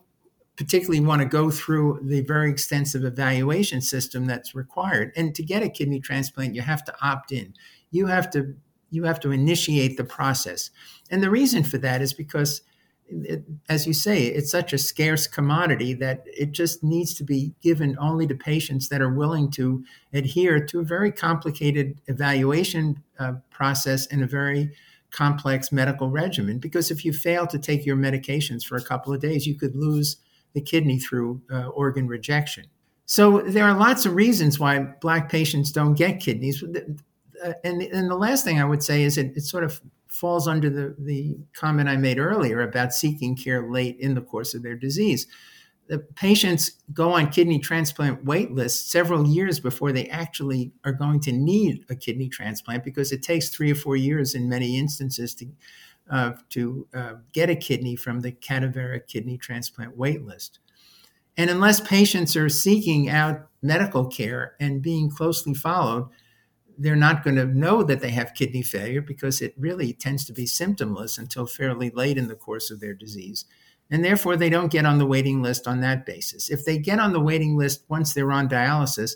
particularly 0.57 1.01
want 1.01 1.23
to 1.23 1.27
go 1.27 1.51
through 1.51 2.01
the 2.03 2.21
very 2.21 2.51
extensive 2.51 3.03
evaluation 3.03 3.81
system 3.81 4.27
that's 4.27 4.55
required. 4.55 5.11
And 5.17 5.35
to 5.37 5.43
get 5.43 5.63
a 5.63 5.71
kidney 5.71 6.01
transplant, 6.01 6.55
you 6.55 6.61
have 6.61 6.85
to 6.85 6.95
opt 7.01 7.33
in. 7.33 7.55
You 7.93 8.07
have 8.09 8.31
to 8.33 8.55
you 8.91 9.05
have 9.05 9.21
to 9.21 9.31
initiate 9.31 9.97
the 9.97 10.05
process. 10.05 10.71
And 11.11 11.23
the 11.23 11.31
reason 11.31 11.65
for 11.65 11.79
that 11.79 12.03
is 12.03 12.13
because 12.13 12.61
it, 13.09 13.45
as 13.69 13.87
you 13.87 13.93
say, 13.93 14.25
it's 14.25 14.51
such 14.51 14.73
a 14.73 14.79
scarce 14.79 15.27
commodity 15.27 15.95
that 15.95 16.25
it 16.27 16.53
just 16.53 16.83
needs 16.83 17.15
to 17.15 17.25
be 17.25 17.55
given 17.63 17.97
only 18.01 18.27
to 18.27 18.35
patients 18.35 18.89
that 18.89 19.01
are 19.01 19.13
willing 19.13 19.51
to 19.53 19.85
adhere 20.13 20.65
to 20.67 20.81
a 20.81 20.85
very 20.85 21.13
complicated 21.13 22.01
evaluation 22.07 23.03
uh, 23.19 23.35
process 23.51 24.07
and 24.07 24.23
a 24.23 24.27
very 24.27 24.71
complex 25.11 25.71
medical 25.71 26.11
regimen. 26.11 26.59
Because 26.59 26.91
if 26.91 27.05
you 27.05 27.13
fail 27.13 27.47
to 27.47 27.59
take 27.59 27.87
your 27.87 27.97
medications 27.97 28.65
for 28.65 28.77
a 28.77 28.83
couple 28.83 29.13
of 29.13 29.21
days, 29.21 29.47
you 29.47 29.55
could 29.55 29.77
lose 29.77 30.17
the 30.55 30.61
kidney 30.61 30.99
through 30.99 31.41
uh, 31.53 31.69
organ 31.69 32.09
rejection. 32.09 32.65
So 33.07 33.43
there 33.43 33.65
are 33.65 33.79
lots 33.79 34.07
of 34.07 34.15
reasons 34.15 34.59
why 34.59 34.79
Black 35.01 35.29
patients 35.29 35.71
don't 35.73 35.95
get 35.95 36.21
kidneys. 36.21 36.63
Uh, 36.63 37.53
and, 37.63 37.83
and 37.83 38.11
the 38.11 38.17
last 38.17 38.45
thing 38.45 38.61
I 38.61 38.65
would 38.65 38.83
say 38.83 39.03
is 39.03 39.19
it, 39.19 39.37
it 39.37 39.43
sort 39.43 39.65
of 39.65 39.81
falls 40.15 40.47
under 40.47 40.71
the, 40.71 40.95
the 40.99 41.37
comment 41.55 41.89
I 41.89 41.97
made 41.97 42.19
earlier 42.19 42.61
about 42.61 42.95
seeking 42.95 43.35
care 43.35 43.69
late 43.69 43.97
in 43.99 44.15
the 44.15 44.21
course 44.21 44.55
of 44.55 44.63
their 44.63 44.77
disease. 44.77 45.27
The 45.89 45.99
patients 45.99 46.83
go 46.95 47.13
on 47.13 47.31
kidney 47.31 47.59
transplant 47.59 48.25
wait 48.25 48.53
lists 48.53 48.91
several 48.91 49.27
years 49.27 49.61
before 49.61 49.93
they 49.93 50.07
actually 50.07 50.73
are 50.85 50.93
going 50.93 51.21
to 51.21 51.33
need 51.33 51.85
a 51.91 51.97
kidney 51.97 52.29
transplant 52.29 52.85
because 52.85 53.13
it 53.13 53.23
takes 53.23 53.51
three 53.51 53.73
or 53.73 53.75
four 53.75 53.97
years 53.97 54.35
in 54.35 54.49
many 54.49 54.79
instances 54.79 55.35
to, 55.35 55.47
uh, 56.11 56.33
to 56.51 56.87
uh, 56.95 57.15
get 57.33 57.51
a 57.51 57.57
kidney 57.57 57.97
from 57.97 58.21
the 58.21 58.33
cadaveric 58.33 59.09
kidney 59.09 59.37
transplant 59.37 59.97
wait 59.97 60.25
list. 60.25 60.61
And 61.37 61.51
unless 61.51 61.81
patients 61.81 62.37
are 62.37 62.49
seeking 62.49 63.11
out 63.11 63.49
medical 63.61 64.07
care 64.07 64.55
and 64.61 64.81
being 64.81 65.11
closely 65.11 65.55
followed, 65.55 66.09
they're 66.79 66.97
not 66.97 67.23
going 67.23 67.37
to 67.37 67.47
know 67.47 67.83
that 67.83 68.01
they 68.01 68.11
have 68.11 68.35
kidney 68.35 68.63
failure 68.63 69.01
because 69.01 69.41
it 69.41 69.55
really 69.57 69.93
tends 69.93 70.25
to 70.27 70.33
be 70.33 70.45
symptomless 70.45 71.19
until 71.19 71.47
fairly 71.47 71.91
late 71.91 72.19
in 72.19 72.29
the 72.29 72.35
course 72.35 72.71
of 72.71 72.81
their 72.81 72.95
disease. 72.95 73.45
And 73.91 74.05
therefore, 74.05 74.37
they 74.37 74.51
don't 74.51 74.73
get 74.73 74.87
on 74.87 74.99
the 74.99 75.07
waiting 75.07 75.43
list 75.43 75.69
on 75.69 75.81
that 75.81 76.07
basis. 76.07 76.51
If 76.51 76.65
they 76.65 76.79
get 76.79 76.99
on 76.99 77.13
the 77.13 77.21
waiting 77.21 77.57
list 77.57 77.85
once 77.89 78.15
they're 78.15 78.33
on 78.33 78.49
dialysis, 78.49 79.13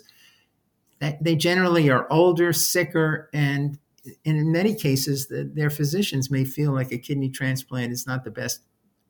they 1.21 1.35
generally 1.35 1.89
are 1.89 2.07
older, 2.11 2.53
sicker, 2.53 3.29
and 3.33 3.79
in 4.25 4.51
many 4.51 4.75
cases, 4.75 5.27
their 5.29 5.69
physicians 5.69 6.29
may 6.29 6.45
feel 6.45 6.71
like 6.71 6.91
a 6.91 6.97
kidney 6.97 7.29
transplant 7.29 7.91
is 7.91 8.05
not 8.05 8.23
the 8.23 8.31
best 8.31 8.61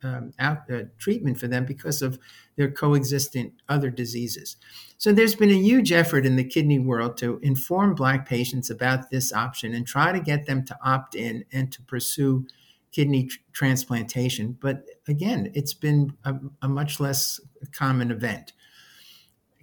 um, 0.04 0.34
out, 0.40 0.70
uh, 0.72 0.84
treatment 0.98 1.38
for 1.38 1.48
them 1.48 1.66
because 1.66 2.02
of 2.02 2.20
their 2.56 2.72
coexistent 2.72 3.54
other 3.68 3.90
diseases. 3.90 4.58
So 4.98 5.12
there's 5.12 5.36
been 5.36 5.50
a 5.50 5.54
huge 5.54 5.92
effort 5.92 6.26
in 6.26 6.36
the 6.36 6.44
kidney 6.44 6.80
world 6.80 7.18
to 7.18 7.40
inform 7.42 7.96
Black 7.96 8.28
patients 8.28 8.70
about 8.70 9.10
this 9.10 9.32
option 9.34 9.74
and 9.74 9.86
try 9.86 10.12
to 10.12 10.20
get 10.20 10.46
them 10.46 10.66
to 10.66 10.78
opt 10.84 11.16
in 11.16 11.46
and 11.52 11.72
to 11.72 11.82
pursue 11.84 12.46
kidney 12.92 13.26
tr- 13.26 13.40
transplantation. 13.54 14.58
But 14.60 14.84
again, 15.08 15.52
it's 15.54 15.74
been 15.74 16.14
a, 16.24 16.36
a 16.62 16.68
much 16.68 17.00
less 17.00 17.40
common 17.72 18.12
event 18.12 18.54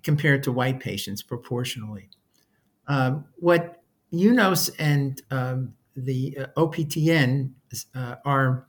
compared 0.03 0.43
to 0.45 0.53
white 0.53 0.81
patients 0.81 1.23
proportionally. 1.23 2.09
Um, 2.87 3.25
what 3.37 3.83
UNOS 4.13 4.71
and 4.79 5.21
um, 5.31 5.75
the 5.97 6.39
uh, 6.39 6.47
OPTN 6.57 7.51
uh, 7.95 8.15
are 8.25 8.69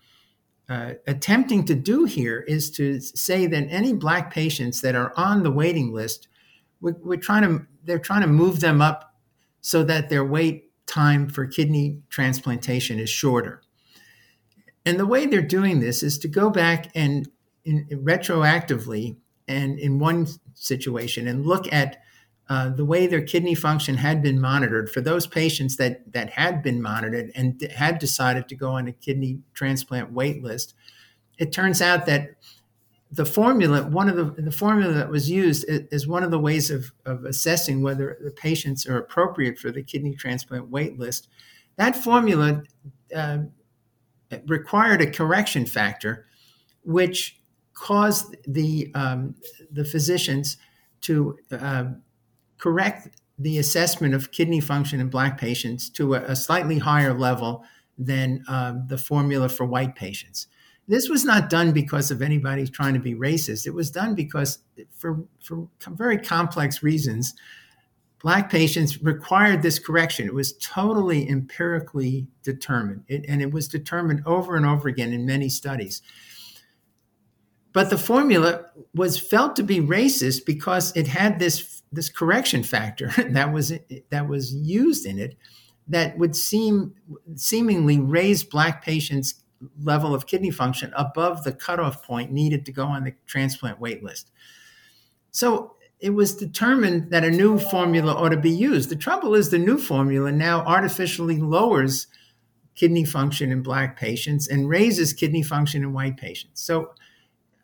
uh, 0.70 0.94
attempting 1.08 1.64
to 1.66 1.76
do 1.76 2.04
here 2.04 2.42
is 2.42 2.70
to 2.72 3.00
say 3.00 3.48
that 3.48 3.68
any 3.70 3.94
black 3.94 4.34
patients 4.34 4.82
that 4.82 4.96
are 4.96 5.14
on 5.16 5.44
the 5.44 5.52
waiting 5.52 5.94
list, 5.94 6.28
we're, 6.82 6.96
we're 7.02 7.18
trying 7.18 7.44
to 7.44 7.66
they're 7.86 8.00
trying 8.00 8.22
to 8.22 8.28
move 8.28 8.60
them 8.60 8.82
up 8.82 9.16
so 9.62 9.84
that 9.84 10.10
their 10.10 10.26
wait 10.26 10.72
time 10.86 11.30
for 11.30 11.46
kidney 11.46 12.02
transplantation 12.10 13.00
is 13.00 13.10
shorter. 13.10 13.62
And 14.86 15.00
the 15.00 15.06
way 15.06 15.26
they're 15.26 15.42
doing 15.42 15.80
this 15.80 16.04
is 16.04 16.18
to 16.20 16.28
go 16.28 16.50
back 16.50 16.90
and 16.96 17.30
in, 17.66 17.86
retroactively 17.92 19.18
and 19.48 19.80
in 19.80 20.00
one 20.00 20.28
situation 20.54 21.28
and 21.28 21.46
look 21.46 21.72
at 21.72 22.02
uh, 22.50 22.70
the 22.70 22.86
way 22.86 23.08
their 23.08 23.22
kidney 23.22 23.56
function 23.56 23.96
had 23.96 24.22
been 24.22 24.40
monitored 24.40 24.90
for 24.90 25.02
those 25.02 25.28
patients 25.28 25.76
that 25.78 26.12
that 26.14 26.30
had 26.30 26.64
been 26.64 26.82
monitored 26.82 27.32
and 27.36 27.62
had 27.76 28.00
decided 28.00 28.48
to 28.48 28.56
go 28.56 28.70
on 28.72 28.88
a 28.88 28.94
kidney 28.94 29.40
transplant 29.54 30.12
wait 30.12 30.42
list, 30.42 30.74
it 31.38 31.52
turns 31.52 31.82
out 31.82 32.06
that 32.06 32.38
the 33.12 33.26
formula, 33.26 33.84
one 33.88 34.10
of 34.10 34.16
the, 34.16 34.42
the 34.42 34.52
formula 34.52 34.94
that 34.94 35.10
was 35.10 35.30
used 35.30 35.66
is 35.68 36.08
one 36.08 36.24
of 36.24 36.32
the 36.32 36.40
ways 36.40 36.70
of, 36.70 36.92
of 37.06 37.24
assessing 37.24 37.82
whether 37.82 38.18
the 38.22 38.32
patients 38.32 38.86
are 38.86 38.98
appropriate 38.98 39.58
for 39.58 39.72
the 39.72 39.82
kidney 39.82 40.14
transplant 40.14 40.70
wait 40.70 41.00
list. 41.00 41.30
That 41.78 41.96
formula 41.96 42.64
uh, 43.16 43.40
required 44.46 45.02
a 45.02 45.10
correction 45.10 45.66
factor, 45.66 46.28
which 46.84 47.40
caused 47.74 48.36
the 48.48 48.92
um, 48.96 49.36
the 49.72 49.86
physicians 49.86 50.58
to 51.02 51.38
uh, 51.52 51.86
correct 52.58 53.10
the 53.40 53.60
assessment 53.60 54.14
of 54.14 54.32
kidney 54.32 54.60
function 54.60 55.00
in 55.00 55.10
black 55.10 55.38
patients 55.38 55.90
to 55.92 56.16
a, 56.16 56.22
a 56.24 56.36
slightly 56.36 56.80
higher 56.80 57.14
level 57.14 57.64
than 57.98 58.44
um, 58.48 58.86
the 58.88 58.98
formula 58.98 59.50
for 59.50 59.66
white 59.66 59.96
patients. 59.96 60.48
This 60.88 61.10
was 61.10 61.26
not 61.26 61.50
done 61.50 61.72
because 61.72 62.12
of 62.12 62.22
anybody 62.22 62.66
trying 62.66 62.94
to 62.94 63.00
be 63.00 63.14
racist. 63.14 63.68
It 63.68 63.74
was 63.74 63.92
done 63.92 64.16
because, 64.16 64.60
for, 64.92 65.24
for 65.44 65.68
very 65.88 66.18
complex 66.18 66.82
reasons, 66.82 67.34
black 68.22 68.50
patients 68.50 69.02
required 69.04 69.62
this 69.62 69.80
correction. 69.80 70.28
It 70.28 70.34
was 70.34 70.58
totally 70.58 71.30
empirically 71.30 72.28
determined, 72.42 73.04
it, 73.08 73.26
and 73.28 73.42
it 73.42 73.52
was 73.52 73.68
determined 73.68 74.24
over 74.26 74.56
and 74.56 74.66
over 74.66 74.88
again 74.88 75.12
in 75.12 75.26
many 75.26 75.50
studies. 75.50 76.02
But 77.78 77.92
the 77.92 77.98
formula 78.00 78.66
was 78.96 79.20
felt 79.20 79.56
to 79.58 79.62
be 79.62 79.80
racist 79.80 80.48
because 80.48 80.92
it 80.98 81.06
had 81.06 81.38
this 81.38 81.84
this 81.92 82.10
correction 82.10 82.64
factor 82.64 83.12
that 83.30 83.54
was 83.54 83.72
that 84.10 84.28
was 84.28 84.52
used 84.52 85.06
in 85.06 85.20
it 85.20 85.38
that 85.88 86.18
would 86.18 86.36
seem 86.36 86.96
seemingly 87.36 88.00
raise 88.00 88.44
black 88.44 88.84
patients 88.84 89.44
level 89.84 90.16
of 90.16 90.26
kidney 90.26 90.50
function 90.50 90.92
above 90.98 91.44
the 91.44 91.52
cutoff 91.52 92.02
point 92.02 92.32
needed 92.32 92.66
to 92.66 92.72
go 92.72 92.84
on 92.84 93.04
the 93.04 93.14
transplant 93.28 93.80
wait 93.80 94.02
list. 94.02 94.32
So 95.30 95.76
it 96.00 96.10
was 96.10 96.36
determined 96.36 97.12
that 97.12 97.24
a 97.24 97.30
new 97.30 97.60
formula 97.60 98.12
ought 98.12 98.30
to 98.30 98.38
be 98.38 98.50
used. 98.50 98.90
The 98.90 98.96
trouble 98.96 99.36
is 99.36 99.52
the 99.52 99.60
new 99.60 99.78
formula 99.78 100.32
now 100.32 100.62
artificially 100.62 101.38
lowers 101.38 102.08
kidney 102.74 103.06
function 103.06 103.52
in 103.52 103.62
black 103.62 104.00
patients 104.00 104.48
and 104.48 104.68
raises 104.68 105.14
kidney 105.14 105.44
function 105.44 105.84
in 105.84 105.94
white 105.94 106.18
patients. 106.18 106.64
So 106.64 106.96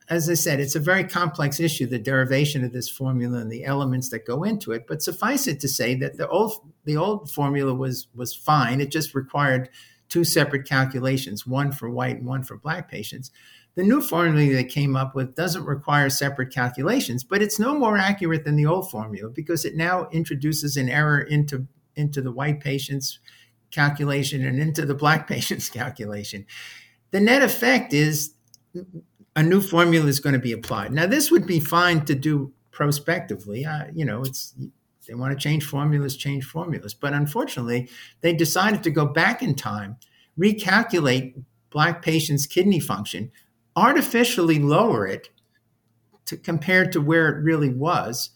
as 0.10 0.30
I 0.30 0.34
said, 0.34 0.60
it's 0.60 0.76
a 0.76 0.82
very 0.82 1.04
complex 1.04 1.60
issue, 1.60 1.86
the 1.86 2.00
derivation 2.00 2.64
of 2.64 2.74
this 2.74 2.90
formula 2.90 3.40
and 3.40 3.52
the 3.52 3.64
elements 3.64 4.10
that 4.10 4.26
go 4.26 4.44
into 4.44 4.72
it. 4.72 4.86
But 4.88 5.02
suffice 5.02 5.48
it 5.48 5.60
to 5.62 5.68
say 5.68 5.96
that 5.96 6.18
the 6.18 6.28
old 6.28 6.54
the 6.84 6.98
old 6.98 7.32
formula 7.32 7.74
was 7.74 8.08
was 8.14 8.36
fine. 8.36 8.82
It 8.82 8.92
just 8.92 9.16
required 9.16 9.70
two 10.10 10.24
separate 10.24 10.68
calculations, 10.68 11.48
one 11.48 11.72
for 11.72 11.90
white 11.90 12.18
and 12.18 12.26
one 12.26 12.44
for 12.44 12.58
black 12.58 12.90
patients. 12.90 13.32
The 13.76 13.84
new 13.84 14.02
formula 14.02 14.54
they 14.54 14.64
came 14.64 14.96
up 14.96 15.16
with 15.16 15.36
doesn't 15.36 15.66
require 15.66 16.10
separate 16.10 16.54
calculations, 16.54 17.24
but 17.24 17.42
it's 17.42 17.58
no 17.58 17.74
more 17.78 17.98
accurate 17.98 18.44
than 18.44 18.56
the 18.56 18.68
old 18.68 18.92
formula 18.92 19.30
because 19.30 19.66
it 19.66 19.76
now 19.76 20.08
introduces 20.12 20.78
an 20.78 20.90
error 20.90 21.22
into 21.22 21.66
into 21.96 22.22
the 22.22 22.32
white 22.32 22.60
patient's 22.60 23.20
calculation 23.72 24.46
and 24.46 24.60
into 24.60 24.86
the 24.86 24.94
black 24.94 25.28
patient's 25.30 25.70
calculation. 25.70 26.46
The 27.12 27.22
net 27.22 27.42
effect 27.42 27.94
is 27.94 28.34
a 29.36 29.44
new 29.44 29.62
formula 29.62 30.08
is 30.08 30.20
going 30.20 30.34
to 30.34 30.40
be 30.40 30.52
applied. 30.52 30.92
Now, 30.92 31.08
this 31.08 31.32
would 31.32 31.48
be 31.48 31.60
fine 31.60 32.06
to 32.06 32.16
do 32.16 32.54
prospectively. 32.72 33.66
Uh, 33.66 33.86
you 33.94 34.06
know, 34.06 34.22
it's 34.22 34.54
they 35.08 35.16
want 35.16 35.38
to 35.38 35.42
change 35.42 35.66
formulas, 35.66 36.16
change 36.16 36.46
formulas. 36.46 36.94
But 36.94 37.14
unfortunately, 37.14 37.90
they 38.22 38.34
decided 38.34 38.84
to 38.84 38.92
go 38.92 39.06
back 39.06 39.42
in 39.42 39.56
time, 39.56 39.98
recalculate 40.40 41.44
black 41.72 42.02
patients' 42.02 42.46
kidney 42.46 42.80
function, 42.80 43.32
artificially 43.76 44.60
lower 44.60 45.06
it 45.08 45.30
to 46.26 46.38
compared 46.38 46.92
to 46.94 47.02
where 47.02 47.30
it 47.30 47.44
really 47.44 47.70
was. 47.70 48.30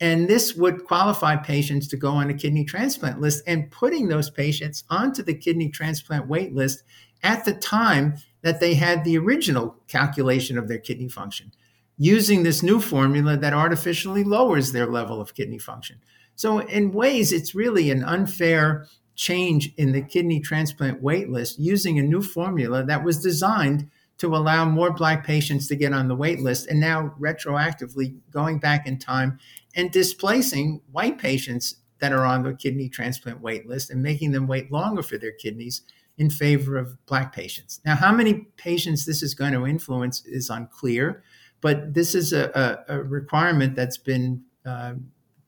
And 0.00 0.28
this 0.28 0.54
would 0.54 0.84
qualify 0.84 1.36
patients 1.36 1.88
to 1.88 1.96
go 1.96 2.10
on 2.10 2.30
a 2.30 2.34
kidney 2.34 2.64
transplant 2.64 3.20
list 3.20 3.42
and 3.46 3.70
putting 3.70 4.08
those 4.08 4.30
patients 4.30 4.84
onto 4.90 5.22
the 5.22 5.34
kidney 5.34 5.68
transplant 5.68 6.28
wait 6.28 6.54
list 6.54 6.84
at 7.22 7.44
the 7.44 7.54
time 7.54 8.16
that 8.42 8.60
they 8.60 8.74
had 8.74 9.04
the 9.04 9.18
original 9.18 9.76
calculation 9.88 10.56
of 10.58 10.68
their 10.68 10.78
kidney 10.78 11.08
function 11.08 11.52
using 11.96 12.42
this 12.42 12.62
new 12.62 12.80
formula 12.80 13.36
that 13.36 13.52
artificially 13.52 14.22
lowers 14.22 14.72
their 14.72 14.86
level 14.86 15.20
of 15.20 15.34
kidney 15.34 15.58
function. 15.58 16.00
So, 16.36 16.60
in 16.60 16.92
ways, 16.92 17.32
it's 17.32 17.54
really 17.54 17.90
an 17.90 18.04
unfair 18.04 18.86
change 19.16 19.74
in 19.76 19.90
the 19.90 20.00
kidney 20.00 20.38
transplant 20.38 21.02
wait 21.02 21.28
list 21.28 21.58
using 21.58 21.98
a 21.98 22.02
new 22.02 22.22
formula 22.22 22.84
that 22.84 23.02
was 23.02 23.20
designed 23.20 23.90
to 24.18 24.36
allow 24.36 24.64
more 24.64 24.92
Black 24.92 25.26
patients 25.26 25.66
to 25.68 25.76
get 25.76 25.92
on 25.92 26.06
the 26.06 26.14
wait 26.14 26.40
list 26.40 26.68
and 26.68 26.78
now 26.78 27.12
retroactively 27.18 28.16
going 28.30 28.60
back 28.60 28.86
in 28.86 28.98
time 28.98 29.38
and 29.74 29.90
displacing 29.90 30.80
white 30.92 31.18
patients 31.18 31.76
that 31.98 32.12
are 32.12 32.24
on 32.24 32.44
the 32.44 32.54
kidney 32.54 32.88
transplant 32.88 33.40
wait 33.40 33.66
list 33.66 33.90
and 33.90 34.00
making 34.00 34.30
them 34.30 34.46
wait 34.46 34.70
longer 34.70 35.02
for 35.02 35.18
their 35.18 35.32
kidneys 35.32 35.82
in 36.18 36.28
favor 36.28 36.76
of 36.76 36.98
black 37.06 37.32
patients. 37.32 37.80
Now, 37.84 37.94
how 37.94 38.12
many 38.12 38.48
patients 38.56 39.06
this 39.06 39.22
is 39.22 39.34
going 39.34 39.52
to 39.52 39.66
influence 39.66 40.24
is 40.26 40.50
unclear, 40.50 41.22
but 41.60 41.94
this 41.94 42.14
is 42.14 42.32
a, 42.32 42.84
a, 42.88 42.96
a 42.96 43.02
requirement 43.02 43.74
that's 43.74 43.98
been 43.98 44.42
uh, 44.66 44.94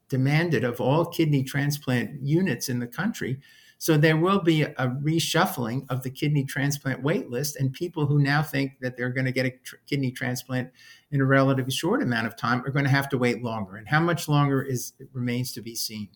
demanded 0.08 0.64
of 0.64 0.80
all 0.80 1.04
kidney 1.04 1.42
transplant 1.44 2.22
units 2.22 2.68
in 2.68 2.78
the 2.78 2.86
country. 2.86 3.40
So 3.78 3.96
there 3.96 4.18
will 4.18 4.40
be 4.40 4.62
a 4.62 4.88
reshuffling 5.02 5.86
of 5.88 6.02
the 6.02 6.10
kidney 6.10 6.44
transplant 6.44 7.02
waitlist, 7.02 7.56
and 7.58 7.72
people 7.72 8.04
who 8.04 8.20
now 8.20 8.42
think 8.42 8.72
that 8.82 8.96
they're 8.96 9.08
going 9.08 9.24
to 9.24 9.32
get 9.32 9.46
a 9.46 9.50
tr- 9.64 9.76
kidney 9.86 10.10
transplant 10.10 10.70
in 11.12 11.22
a 11.22 11.24
relatively 11.24 11.72
short 11.72 12.02
amount 12.02 12.26
of 12.26 12.36
time 12.36 12.62
are 12.66 12.70
going 12.70 12.84
to 12.84 12.90
have 12.90 13.08
to 13.08 13.18
wait 13.18 13.42
longer. 13.42 13.76
And 13.76 13.88
how 13.88 14.00
much 14.00 14.28
longer 14.28 14.62
is 14.62 14.92
remains 15.14 15.52
to 15.52 15.62
be 15.62 15.74
seen. 15.74 16.10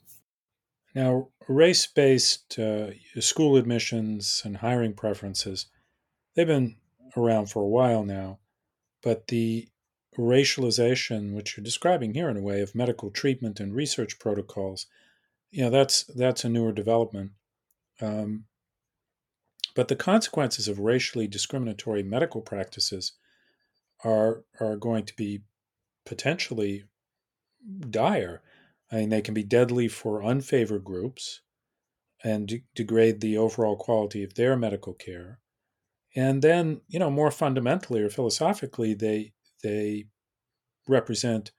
Now, 0.95 1.29
race-based 1.49 2.59
uh, 2.59 2.91
school 3.21 3.57
admissions 3.57 4.43
and 4.45 4.59
hiring 4.59 4.95
preferences, 4.95 5.67
they've 6.35 6.47
been 6.47 6.77
around 7.17 7.51
for 7.51 7.63
a 7.63 7.69
while 7.69 8.05
now, 8.05 8.39
but 9.03 9.27
the 9.29 9.69
racialization, 10.17 11.35
which 11.35 11.57
you're 11.57 11.65
describing 11.65 12.15
here 12.15 12.29
in 12.29 12.37
a 12.37 12.43
way, 12.43 12.61
of 12.61 12.75
medical 12.75 13.11
treatment 13.11 13.59
and 13.59 13.75
research 13.75 14.19
protocols, 14.19 14.87
you 15.51 15.63
know, 15.63 15.71
that's 15.71 16.05
that's 16.05 16.45
a 16.45 16.49
newer 16.49 16.73
development. 16.73 17.33
Um, 18.01 18.45
but 19.75 19.89
the 19.89 19.97
consequences 19.97 20.69
of 20.69 20.79
racially 20.79 21.27
discriminatory 21.27 22.03
medical 22.03 22.41
practices 22.41 23.13
are 24.05 24.45
are 24.61 24.77
going 24.77 25.05
to 25.05 25.17
be 25.17 25.43
potentially 26.05 26.85
dire. 27.91 28.43
I 28.95 28.99
mean, 28.99 29.09
they 29.09 29.23
can 29.23 29.35
be 29.35 29.43
deadly 29.43 29.89
for 29.89 30.21
unfavored 30.21 30.85
groups 30.85 31.41
and 32.23 32.47
de- 32.47 32.65
degrade 32.77 33.21
the 33.21 33.37
overall 33.37 33.77
quality 33.77 34.23
of 34.23 34.35
their 34.35 34.57
medical 34.57 34.95
care. 34.95 35.41
And 36.15 36.43
then, 36.43 36.81
you 36.87 37.01
know, 37.01 37.11
more 37.11 37.33
fundamentally 37.33 38.03
or 38.03 38.09
philosophically, 38.09 38.95
they 38.95 39.33
they 39.65 40.05
represent 40.87 41.51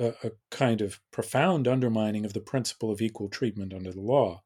a, 0.00 0.14
a, 0.24 0.32
kind 0.50 0.80
of 0.80 1.00
profound 1.12 1.68
undermining 1.68 2.24
of 2.24 2.32
the 2.32 2.40
principle 2.40 2.90
of 2.90 3.00
equal 3.00 3.28
treatment 3.28 3.72
under 3.72 3.92
the 3.92 4.00
law. 4.00 4.42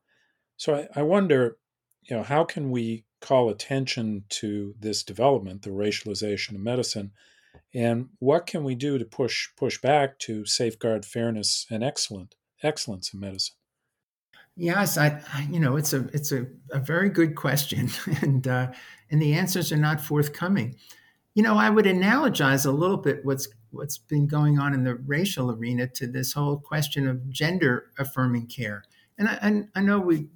So 0.58 0.74
I, 0.74 1.00
I 1.00 1.02
wonder, 1.04 1.56
you 2.02 2.14
know, 2.14 2.24
how 2.24 2.44
can 2.44 2.70
we 2.70 3.06
call 3.22 3.48
attention 3.48 4.24
to 4.40 4.74
this 4.78 5.02
development, 5.02 5.62
the 5.62 5.70
racialization 5.70 6.56
of 6.56 6.60
medicine, 6.60 7.12
and 7.74 8.08
what 8.18 8.46
can 8.46 8.64
we 8.64 8.74
do 8.74 8.98
to 8.98 9.04
push 9.04 9.48
push 9.56 9.80
back 9.80 10.18
to 10.20 10.46
safeguard 10.46 11.04
fairness 11.04 11.66
and 11.70 11.84
excellent 11.84 12.34
excellence 12.62 13.12
in 13.12 13.20
medicine? 13.20 13.54
Yes, 14.56 14.98
I, 14.98 15.22
you 15.50 15.60
know, 15.60 15.76
it's 15.76 15.92
a 15.92 16.08
it's 16.12 16.32
a, 16.32 16.46
a 16.72 16.80
very 16.80 17.10
good 17.10 17.36
question, 17.36 17.90
and 18.22 18.46
uh, 18.48 18.72
and 19.10 19.22
the 19.22 19.34
answers 19.34 19.70
are 19.72 19.76
not 19.76 20.00
forthcoming. 20.00 20.76
You 21.34 21.44
know, 21.44 21.56
I 21.56 21.70
would 21.70 21.84
analogize 21.84 22.66
a 22.66 22.70
little 22.70 22.96
bit 22.96 23.24
what's 23.24 23.48
what's 23.70 23.98
been 23.98 24.26
going 24.26 24.58
on 24.58 24.74
in 24.74 24.82
the 24.82 24.94
racial 24.94 25.50
arena 25.52 25.86
to 25.86 26.06
this 26.06 26.32
whole 26.32 26.58
question 26.58 27.06
of 27.06 27.30
gender 27.30 27.90
affirming 27.98 28.46
care. 28.46 28.82
And 29.18 29.28
I, 29.28 29.38
and 29.42 29.68
I 29.74 29.82
know 29.82 30.00
we 30.00 30.26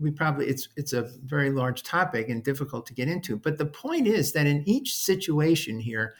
we 0.00 0.10
probably 0.12 0.46
it's 0.46 0.68
it's 0.76 0.92
a 0.92 1.10
very 1.24 1.50
large 1.50 1.82
topic 1.82 2.28
and 2.28 2.42
difficult 2.42 2.86
to 2.86 2.94
get 2.94 3.08
into, 3.08 3.36
but 3.36 3.58
the 3.58 3.66
point 3.66 4.06
is 4.06 4.32
that 4.32 4.46
in 4.46 4.66
each 4.66 4.96
situation 4.96 5.80
here, 5.80 6.14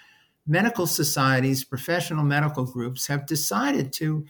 medical 0.48 0.86
societies, 0.86 1.62
professional 1.62 2.24
medical 2.24 2.64
groups 2.64 3.06
have 3.06 3.26
decided 3.26 3.92
to 3.92 4.26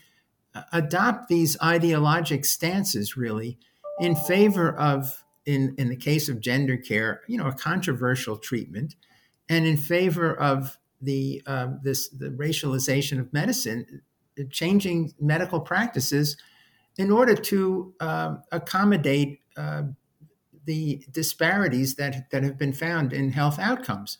uh, 0.54 0.62
adopt 0.72 1.28
these 1.28 1.56
ideologic 1.62 2.44
stances 2.44 3.16
really 3.16 3.58
in 4.00 4.14
favor 4.14 4.76
of 4.76 5.25
in 5.46 5.75
in 5.78 5.88
the 5.88 5.96
case 5.96 6.28
of 6.28 6.40
gender 6.40 6.76
care, 6.76 7.22
you 7.28 7.38
know, 7.38 7.46
a 7.46 7.54
controversial 7.54 8.37
treatment 8.37 8.96
and 9.48 9.66
in 9.66 9.76
favor 9.76 10.35
of 10.35 10.78
the 11.00 11.42
uh, 11.46 11.68
this 11.83 12.09
the 12.09 12.31
racialization 12.31 13.18
of 13.20 13.33
medicine, 13.33 14.02
changing 14.50 15.14
medical 15.20 15.61
practices 15.61 16.37
in 16.96 17.11
order 17.11 17.35
to 17.35 17.94
uh, 18.00 18.35
accommodate 18.52 19.40
uh, 19.57 19.83
the 20.64 21.04
disparities 21.11 21.94
that 21.94 22.31
that 22.31 22.42
have 22.42 22.59
been 22.59 22.72
found 22.72 23.12
in 23.12 23.33
health 23.33 23.59
outcomes. 23.59 24.18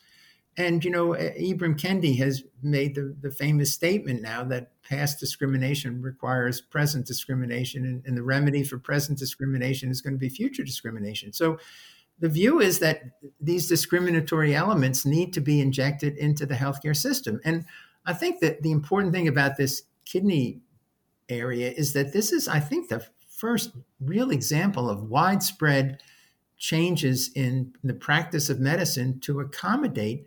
And 0.59 0.85
you 0.85 0.91
know, 0.91 1.11
Ibram 1.11 1.81
Kendi 1.81 2.19
has 2.19 2.43
made 2.63 2.97
the, 2.97 3.17
the 3.21 3.31
famous 3.31 3.73
statement 3.73 4.23
now 4.23 4.43
that 4.45 4.73
past 4.83 5.21
discrimination 5.21 6.03
requires 6.03 6.61
present 6.61 7.07
discrimination, 7.07 7.85
and, 7.85 8.05
and 8.05 8.17
the 8.17 8.25
remedy 8.25 8.65
for 8.65 8.77
present 8.77 9.19
discrimination 9.19 9.89
is 9.89 10.03
going 10.03 10.15
to 10.15 10.19
be 10.19 10.29
future 10.29 10.65
discrimination. 10.65 11.33
So 11.33 11.59
the 12.19 12.29
view 12.29 12.61
is 12.61 12.81
that 12.81 13.03
these 13.41 13.69
discriminatory 13.69 14.57
elements 14.57 15.07
need 15.07 15.33
to 15.35 15.41
be 15.41 15.61
injected 15.61 16.17
into 16.17 16.45
the 16.45 16.57
healthcare 16.57 16.97
system. 16.97 17.41
And 17.45 17.65
I 18.05 18.13
think 18.13 18.41
that 18.41 18.63
the 18.63 18.73
important 18.73 19.13
thing 19.15 19.29
about 19.29 19.57
this 19.57 19.85
kidney 20.05 20.59
area 21.29 21.71
is 21.71 21.93
that 21.93 22.13
this 22.13 22.33
is, 22.33 22.49
I 22.49 22.59
think, 22.59 22.89
the 22.89 23.07
first 23.29 23.77
real 24.01 24.33
example 24.33 24.91
of 24.91 25.05
widespread 25.05 26.01
changes 26.57 27.31
in 27.37 27.73
the 27.85 27.95
practice 27.95 28.51
of 28.51 28.59
medicine 28.59 29.21
to 29.21 29.39
accommodate 29.39 30.27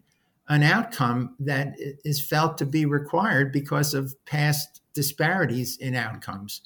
an 0.50 0.64
outcome 0.64 1.36
that 1.40 1.76
is 1.78 2.26
felt 2.26 2.58
to 2.58 2.66
be 2.66 2.86
required 2.86 3.52
because 3.52 3.94
of 3.94 4.14
past 4.26 4.82
disparities 4.94 5.78
in 5.78 5.96
outcomes. 5.96 6.62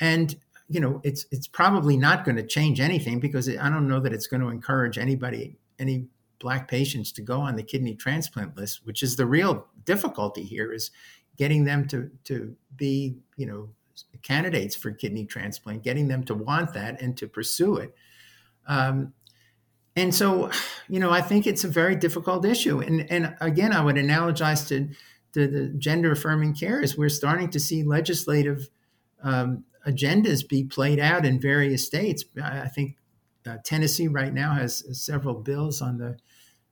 And 0.00 0.36
you 0.68 0.80
know, 0.80 1.00
it's 1.04 1.26
it's 1.30 1.46
probably 1.46 1.96
not 1.96 2.24
going 2.24 2.36
to 2.36 2.46
change 2.46 2.80
anything 2.80 3.20
because 3.20 3.48
I 3.48 3.68
don't 3.68 3.88
know 3.88 4.00
that 4.00 4.12
it's 4.12 4.26
going 4.26 4.40
to 4.40 4.48
encourage 4.48 4.98
anybody, 4.98 5.56
any 5.78 6.06
black 6.38 6.68
patients, 6.68 7.12
to 7.12 7.22
go 7.22 7.40
on 7.40 7.56
the 7.56 7.62
kidney 7.62 7.94
transplant 7.94 8.56
list, 8.56 8.84
which 8.84 9.02
is 9.02 9.16
the 9.16 9.26
real 9.26 9.66
difficulty 9.84 10.42
here 10.42 10.72
is 10.72 10.90
getting 11.36 11.64
them 11.64 11.86
to 11.88 12.10
to 12.24 12.56
be, 12.76 13.16
you 13.36 13.46
know, 13.46 13.68
candidates 14.22 14.74
for 14.74 14.90
kidney 14.90 15.26
transplant, 15.26 15.82
getting 15.82 16.08
them 16.08 16.24
to 16.24 16.34
want 16.34 16.72
that 16.72 17.00
and 17.00 17.16
to 17.18 17.28
pursue 17.28 17.76
it. 17.76 17.94
Um, 18.66 19.12
and 19.96 20.14
so, 20.14 20.50
you 20.88 20.98
know, 20.98 21.10
I 21.10 21.20
think 21.20 21.46
it's 21.46 21.64
a 21.64 21.68
very 21.68 21.94
difficult 21.96 22.44
issue. 22.44 22.80
And 22.80 23.10
and 23.10 23.36
again, 23.40 23.72
I 23.72 23.82
would 23.82 23.96
analogize 23.96 24.66
to 24.68 24.88
to 25.32 25.46
the 25.48 25.68
gender 25.78 26.12
affirming 26.12 26.54
care 26.54 26.80
is 26.80 26.96
we're 26.96 27.08
starting 27.08 27.50
to 27.50 27.60
see 27.60 27.82
legislative 27.82 28.70
um, 29.22 29.64
agendas 29.86 30.46
be 30.48 30.64
played 30.64 30.98
out 30.98 31.24
in 31.24 31.40
various 31.40 31.86
states. 31.86 32.24
I 32.42 32.68
think 32.68 32.96
uh, 33.46 33.58
Tennessee 33.64 34.08
right 34.08 34.32
now 34.32 34.54
has 34.54 34.84
several 35.00 35.34
bills 35.34 35.80
on 35.80 35.98
the 35.98 36.16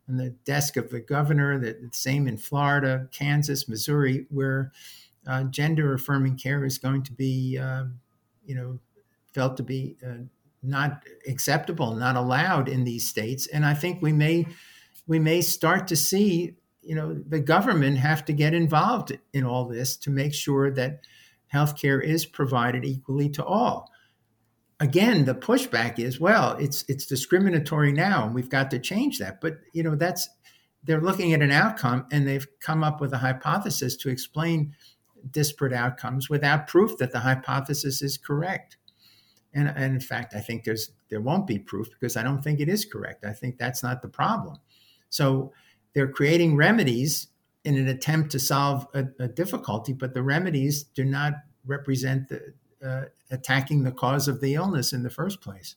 on 0.08 0.16
the 0.16 0.30
desk 0.44 0.76
of 0.76 0.90
the 0.90 1.00
governor. 1.00 1.58
The 1.58 1.90
same 1.92 2.26
in 2.26 2.38
Florida, 2.38 3.08
Kansas, 3.12 3.68
Missouri, 3.68 4.26
where 4.30 4.72
uh, 5.26 5.44
gender 5.44 5.94
affirming 5.94 6.36
care 6.36 6.64
is 6.64 6.78
going 6.78 7.04
to 7.04 7.12
be, 7.12 7.58
uh, 7.58 7.84
you 8.44 8.54
know, 8.56 8.80
felt 9.32 9.56
to 9.58 9.62
be 9.62 9.96
uh, 10.04 10.24
not 10.62 11.04
acceptable, 11.26 11.94
not 11.94 12.16
allowed 12.16 12.68
in 12.68 12.84
these 12.84 13.08
states. 13.08 13.46
And 13.48 13.66
I 13.66 13.74
think 13.74 14.00
we 14.00 14.12
may 14.12 14.46
we 15.06 15.18
may 15.18 15.40
start 15.40 15.88
to 15.88 15.96
see, 15.96 16.54
you 16.80 16.94
know, 16.94 17.14
the 17.14 17.40
government 17.40 17.98
have 17.98 18.24
to 18.26 18.32
get 18.32 18.54
involved 18.54 19.18
in 19.32 19.44
all 19.44 19.66
this 19.66 19.96
to 19.96 20.10
make 20.10 20.32
sure 20.32 20.70
that 20.70 21.00
healthcare 21.52 22.02
is 22.02 22.24
provided 22.24 22.84
equally 22.84 23.28
to 23.30 23.44
all. 23.44 23.90
Again, 24.80 25.24
the 25.24 25.34
pushback 25.34 25.98
is, 25.98 26.18
well, 26.18 26.56
it's 26.58 26.84
it's 26.88 27.06
discriminatory 27.06 27.92
now, 27.92 28.24
and 28.26 28.34
we've 28.34 28.48
got 28.48 28.70
to 28.70 28.78
change 28.78 29.18
that. 29.18 29.40
But 29.40 29.58
you 29.72 29.82
know, 29.82 29.94
that's 29.94 30.28
they're 30.84 31.00
looking 31.00 31.32
at 31.32 31.42
an 31.42 31.52
outcome, 31.52 32.06
and 32.10 32.26
they've 32.26 32.46
come 32.60 32.82
up 32.82 33.00
with 33.00 33.12
a 33.12 33.18
hypothesis 33.18 33.96
to 33.98 34.08
explain 34.08 34.74
disparate 35.30 35.72
outcomes 35.72 36.28
without 36.28 36.66
proof 36.66 36.98
that 36.98 37.12
the 37.12 37.20
hypothesis 37.20 38.02
is 38.02 38.18
correct. 38.18 38.76
And, 39.54 39.68
and 39.68 39.94
in 39.94 40.00
fact, 40.00 40.34
I 40.34 40.40
think 40.40 40.64
there's 40.64 40.90
there 41.08 41.20
won't 41.20 41.46
be 41.46 41.58
proof 41.58 41.90
because 41.90 42.16
I 42.16 42.22
don't 42.22 42.42
think 42.42 42.60
it 42.60 42.68
is 42.68 42.84
correct. 42.84 43.24
I 43.24 43.32
think 43.32 43.58
that's 43.58 43.82
not 43.82 44.00
the 44.00 44.08
problem. 44.08 44.56
So 45.10 45.52
they're 45.92 46.08
creating 46.08 46.56
remedies 46.56 47.28
in 47.64 47.76
an 47.76 47.86
attempt 47.88 48.30
to 48.30 48.38
solve 48.38 48.86
a, 48.94 49.06
a 49.18 49.28
difficulty, 49.28 49.92
but 49.92 50.14
the 50.14 50.22
remedies 50.22 50.84
do 50.84 51.04
not 51.04 51.34
represent 51.66 52.28
the, 52.28 52.54
uh, 52.84 53.04
attacking 53.30 53.84
the 53.84 53.92
cause 53.92 54.26
of 54.26 54.40
the 54.40 54.54
illness 54.54 54.92
in 54.92 55.02
the 55.02 55.10
first 55.10 55.40
place. 55.40 55.76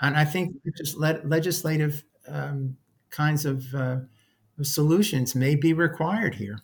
And 0.00 0.16
I 0.16 0.24
think 0.24 0.56
just 0.76 0.96
le- 0.96 1.20
legislative 1.24 2.04
um, 2.28 2.76
kinds 3.10 3.44
of 3.44 3.74
uh, 3.74 3.96
solutions 4.62 5.34
may 5.34 5.54
be 5.54 5.72
required 5.72 6.36
here. 6.36 6.60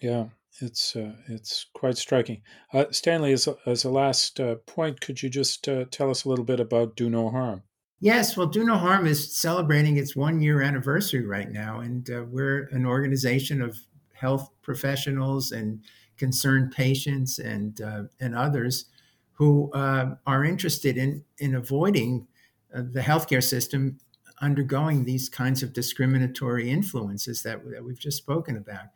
Yeah, 0.00 0.26
it's 0.60 0.96
uh, 0.96 1.12
it's 1.28 1.66
quite 1.74 1.96
striking. 1.96 2.42
Uh, 2.72 2.86
Stanley, 2.90 3.32
as 3.32 3.46
a, 3.46 3.56
as 3.66 3.84
a 3.84 3.90
last 3.90 4.40
uh, 4.40 4.56
point, 4.66 5.00
could 5.00 5.22
you 5.22 5.28
just 5.28 5.68
uh, 5.68 5.84
tell 5.90 6.10
us 6.10 6.24
a 6.24 6.28
little 6.28 6.44
bit 6.44 6.60
about 6.60 6.96
Do 6.96 7.08
No 7.10 7.30
Harm? 7.30 7.62
Yes, 8.00 8.36
well, 8.36 8.46
Do 8.46 8.64
No 8.64 8.76
Harm 8.76 9.06
is 9.06 9.32
celebrating 9.36 9.96
its 9.96 10.14
one 10.14 10.40
year 10.40 10.62
anniversary 10.62 11.26
right 11.26 11.50
now. 11.50 11.80
And 11.80 12.08
uh, 12.10 12.24
we're 12.28 12.68
an 12.72 12.86
organization 12.86 13.60
of 13.60 13.76
health 14.12 14.50
professionals 14.62 15.52
and 15.52 15.80
concerned 16.16 16.72
patients 16.72 17.38
and, 17.38 17.80
uh, 17.80 18.02
and 18.20 18.34
others 18.34 18.86
who 19.32 19.70
are 19.72 20.44
interested 20.44 20.96
in, 20.96 21.22
in 21.38 21.54
avoiding 21.54 22.26
the 22.72 23.00
healthcare 23.00 23.42
system 23.42 23.96
undergoing 24.40 25.04
these 25.04 25.28
kinds 25.28 25.62
of 25.62 25.72
discriminatory 25.72 26.68
influences 26.70 27.42
that, 27.42 27.60
that 27.70 27.84
we've 27.84 27.98
just 27.98 28.16
spoken 28.16 28.56
about. 28.56 28.86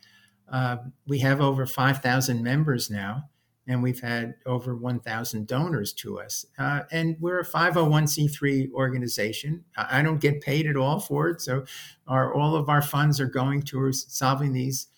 Uh, 0.53 0.77
we 1.07 1.19
have 1.19 1.41
over 1.41 1.65
5,000 1.65 2.43
members 2.43 2.91
now, 2.91 3.31
and 3.67 3.83
we've 3.83 4.01
had 4.01 4.35
over 4.45 4.77
1,000 4.77 5.47
donors 5.47 5.95
to 5.95 6.21
us. 6.21 6.45
Uh, 6.59 6.83
and 6.93 7.17
we're 7.21 7.41
a 7.41 7.47
501c3 7.47 8.71
organization. 8.73 9.65
I 9.77 10.03
don't 10.03 10.21
get 10.21 10.43
paid 10.43 10.67
at 10.67 10.77
all 10.77 11.01
for 11.01 11.29
it, 11.31 11.41
so 11.41 11.65
our, 12.07 12.35
all 12.35 12.55
of 12.55 12.69
our 12.69 12.83
funds 12.83 13.19
are 13.19 13.27
going 13.27 13.63
towards 13.63 14.13
solving 14.15 14.53
these, 14.53 14.89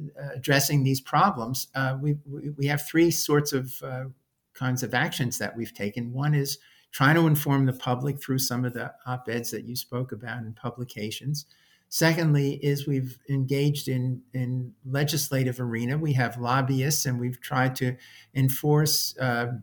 uh, 0.00 0.30
addressing 0.34 0.82
these 0.82 1.00
problems. 1.00 1.68
Uh, 1.76 1.96
we, 2.00 2.16
we 2.56 2.66
have 2.66 2.82
three 2.82 3.12
sorts 3.12 3.52
of 3.52 3.80
uh, 3.82 4.04
kinds 4.52 4.82
of 4.82 4.94
actions 4.94 5.38
that 5.38 5.56
we've 5.56 5.74
taken. 5.74 6.12
One 6.12 6.34
is 6.34 6.58
trying 6.90 7.14
to 7.16 7.26
inform 7.26 7.66
the 7.66 7.72
public 7.72 8.20
through 8.20 8.38
some 8.38 8.64
of 8.64 8.72
the 8.72 8.92
op 9.06 9.28
eds 9.28 9.50
that 9.50 9.64
you 9.64 9.76
spoke 9.76 10.12
about 10.12 10.38
in 10.38 10.54
publications. 10.54 11.46
Secondly, 11.94 12.54
is 12.54 12.88
we've 12.88 13.20
engaged 13.30 13.86
in 13.86 14.20
in 14.32 14.72
legislative 14.84 15.60
arena. 15.60 15.96
We 15.96 16.12
have 16.14 16.36
lobbyists, 16.38 17.06
and 17.06 17.20
we've 17.20 17.40
tried 17.40 17.76
to 17.76 17.96
enforce. 18.34 19.16
Uh, 19.16 19.58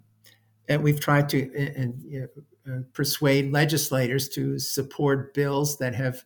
and 0.69 0.81
we've 0.81 1.01
tried 1.01 1.27
to 1.27 1.51
uh, 1.59 2.71
uh, 2.71 2.77
persuade 2.93 3.51
legislators 3.51 4.29
to 4.29 4.57
support 4.59 5.33
bills 5.33 5.77
that 5.79 5.93
have 5.93 6.23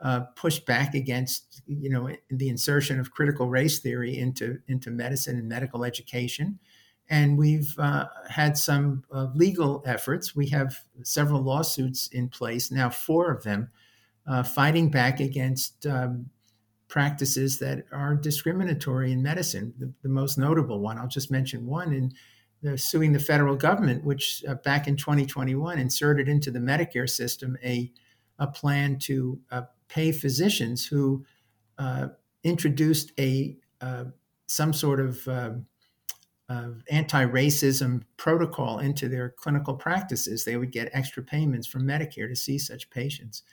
uh, 0.00 0.20
pushed 0.36 0.66
back 0.66 0.94
against, 0.94 1.62
you 1.66 1.90
know, 1.90 2.08
the 2.28 2.48
insertion 2.48 3.00
of 3.00 3.10
critical 3.10 3.48
race 3.48 3.80
theory 3.80 4.16
into 4.16 4.60
into 4.68 4.92
medicine 4.92 5.36
and 5.36 5.48
medical 5.48 5.84
education. 5.84 6.60
And 7.08 7.36
we've 7.36 7.74
uh, 7.76 8.06
had 8.28 8.56
some 8.56 9.02
uh, 9.12 9.26
legal 9.34 9.82
efforts. 9.84 10.36
We 10.36 10.50
have 10.50 10.84
several 11.02 11.42
lawsuits 11.42 12.06
in 12.06 12.28
place 12.28 12.70
now, 12.70 12.88
four 12.88 13.32
of 13.32 13.42
them 13.42 13.70
uh, 14.26 14.42
fighting 14.42 14.90
back 14.90 15.20
against 15.20 15.86
um, 15.86 16.26
practices 16.88 17.58
that 17.58 17.84
are 17.92 18.14
discriminatory 18.14 19.12
in 19.12 19.22
medicine. 19.22 19.72
The, 19.78 19.92
the, 20.02 20.08
most 20.08 20.36
notable 20.36 20.80
one, 20.80 20.98
I'll 20.98 21.08
just 21.08 21.30
mention 21.30 21.66
one, 21.66 21.92
in 21.92 22.12
the, 22.62 22.76
suing 22.76 23.12
the 23.12 23.20
federal 23.20 23.56
government, 23.56 24.04
which 24.04 24.44
uh, 24.46 24.54
back 24.54 24.86
in 24.86 24.96
2021 24.96 25.78
inserted 25.78 26.28
into 26.28 26.50
the 26.50 26.58
Medicare 26.58 27.08
system 27.08 27.56
a, 27.64 27.90
a 28.38 28.46
plan 28.46 28.98
to 29.00 29.38
uh, 29.50 29.62
pay 29.88 30.12
physicians 30.12 30.86
who 30.86 31.24
uh, 31.78 32.08
introduced 32.44 33.12
a 33.18 33.56
uh, 33.80 34.04
some 34.46 34.72
sort 34.72 35.00
of 35.00 35.28
um, 36.50 36.82
anti-racism 36.90 38.02
protocol 38.16 38.80
into 38.80 39.08
their 39.08 39.30
clinical 39.30 39.74
practices. 39.74 40.44
They 40.44 40.56
would 40.56 40.72
get 40.72 40.90
extra 40.92 41.22
payments 41.22 41.68
from 41.68 41.86
Medicare 41.86 42.28
to 42.28 42.34
see 42.34 42.58
such 42.58 42.90
patients. 42.90 43.44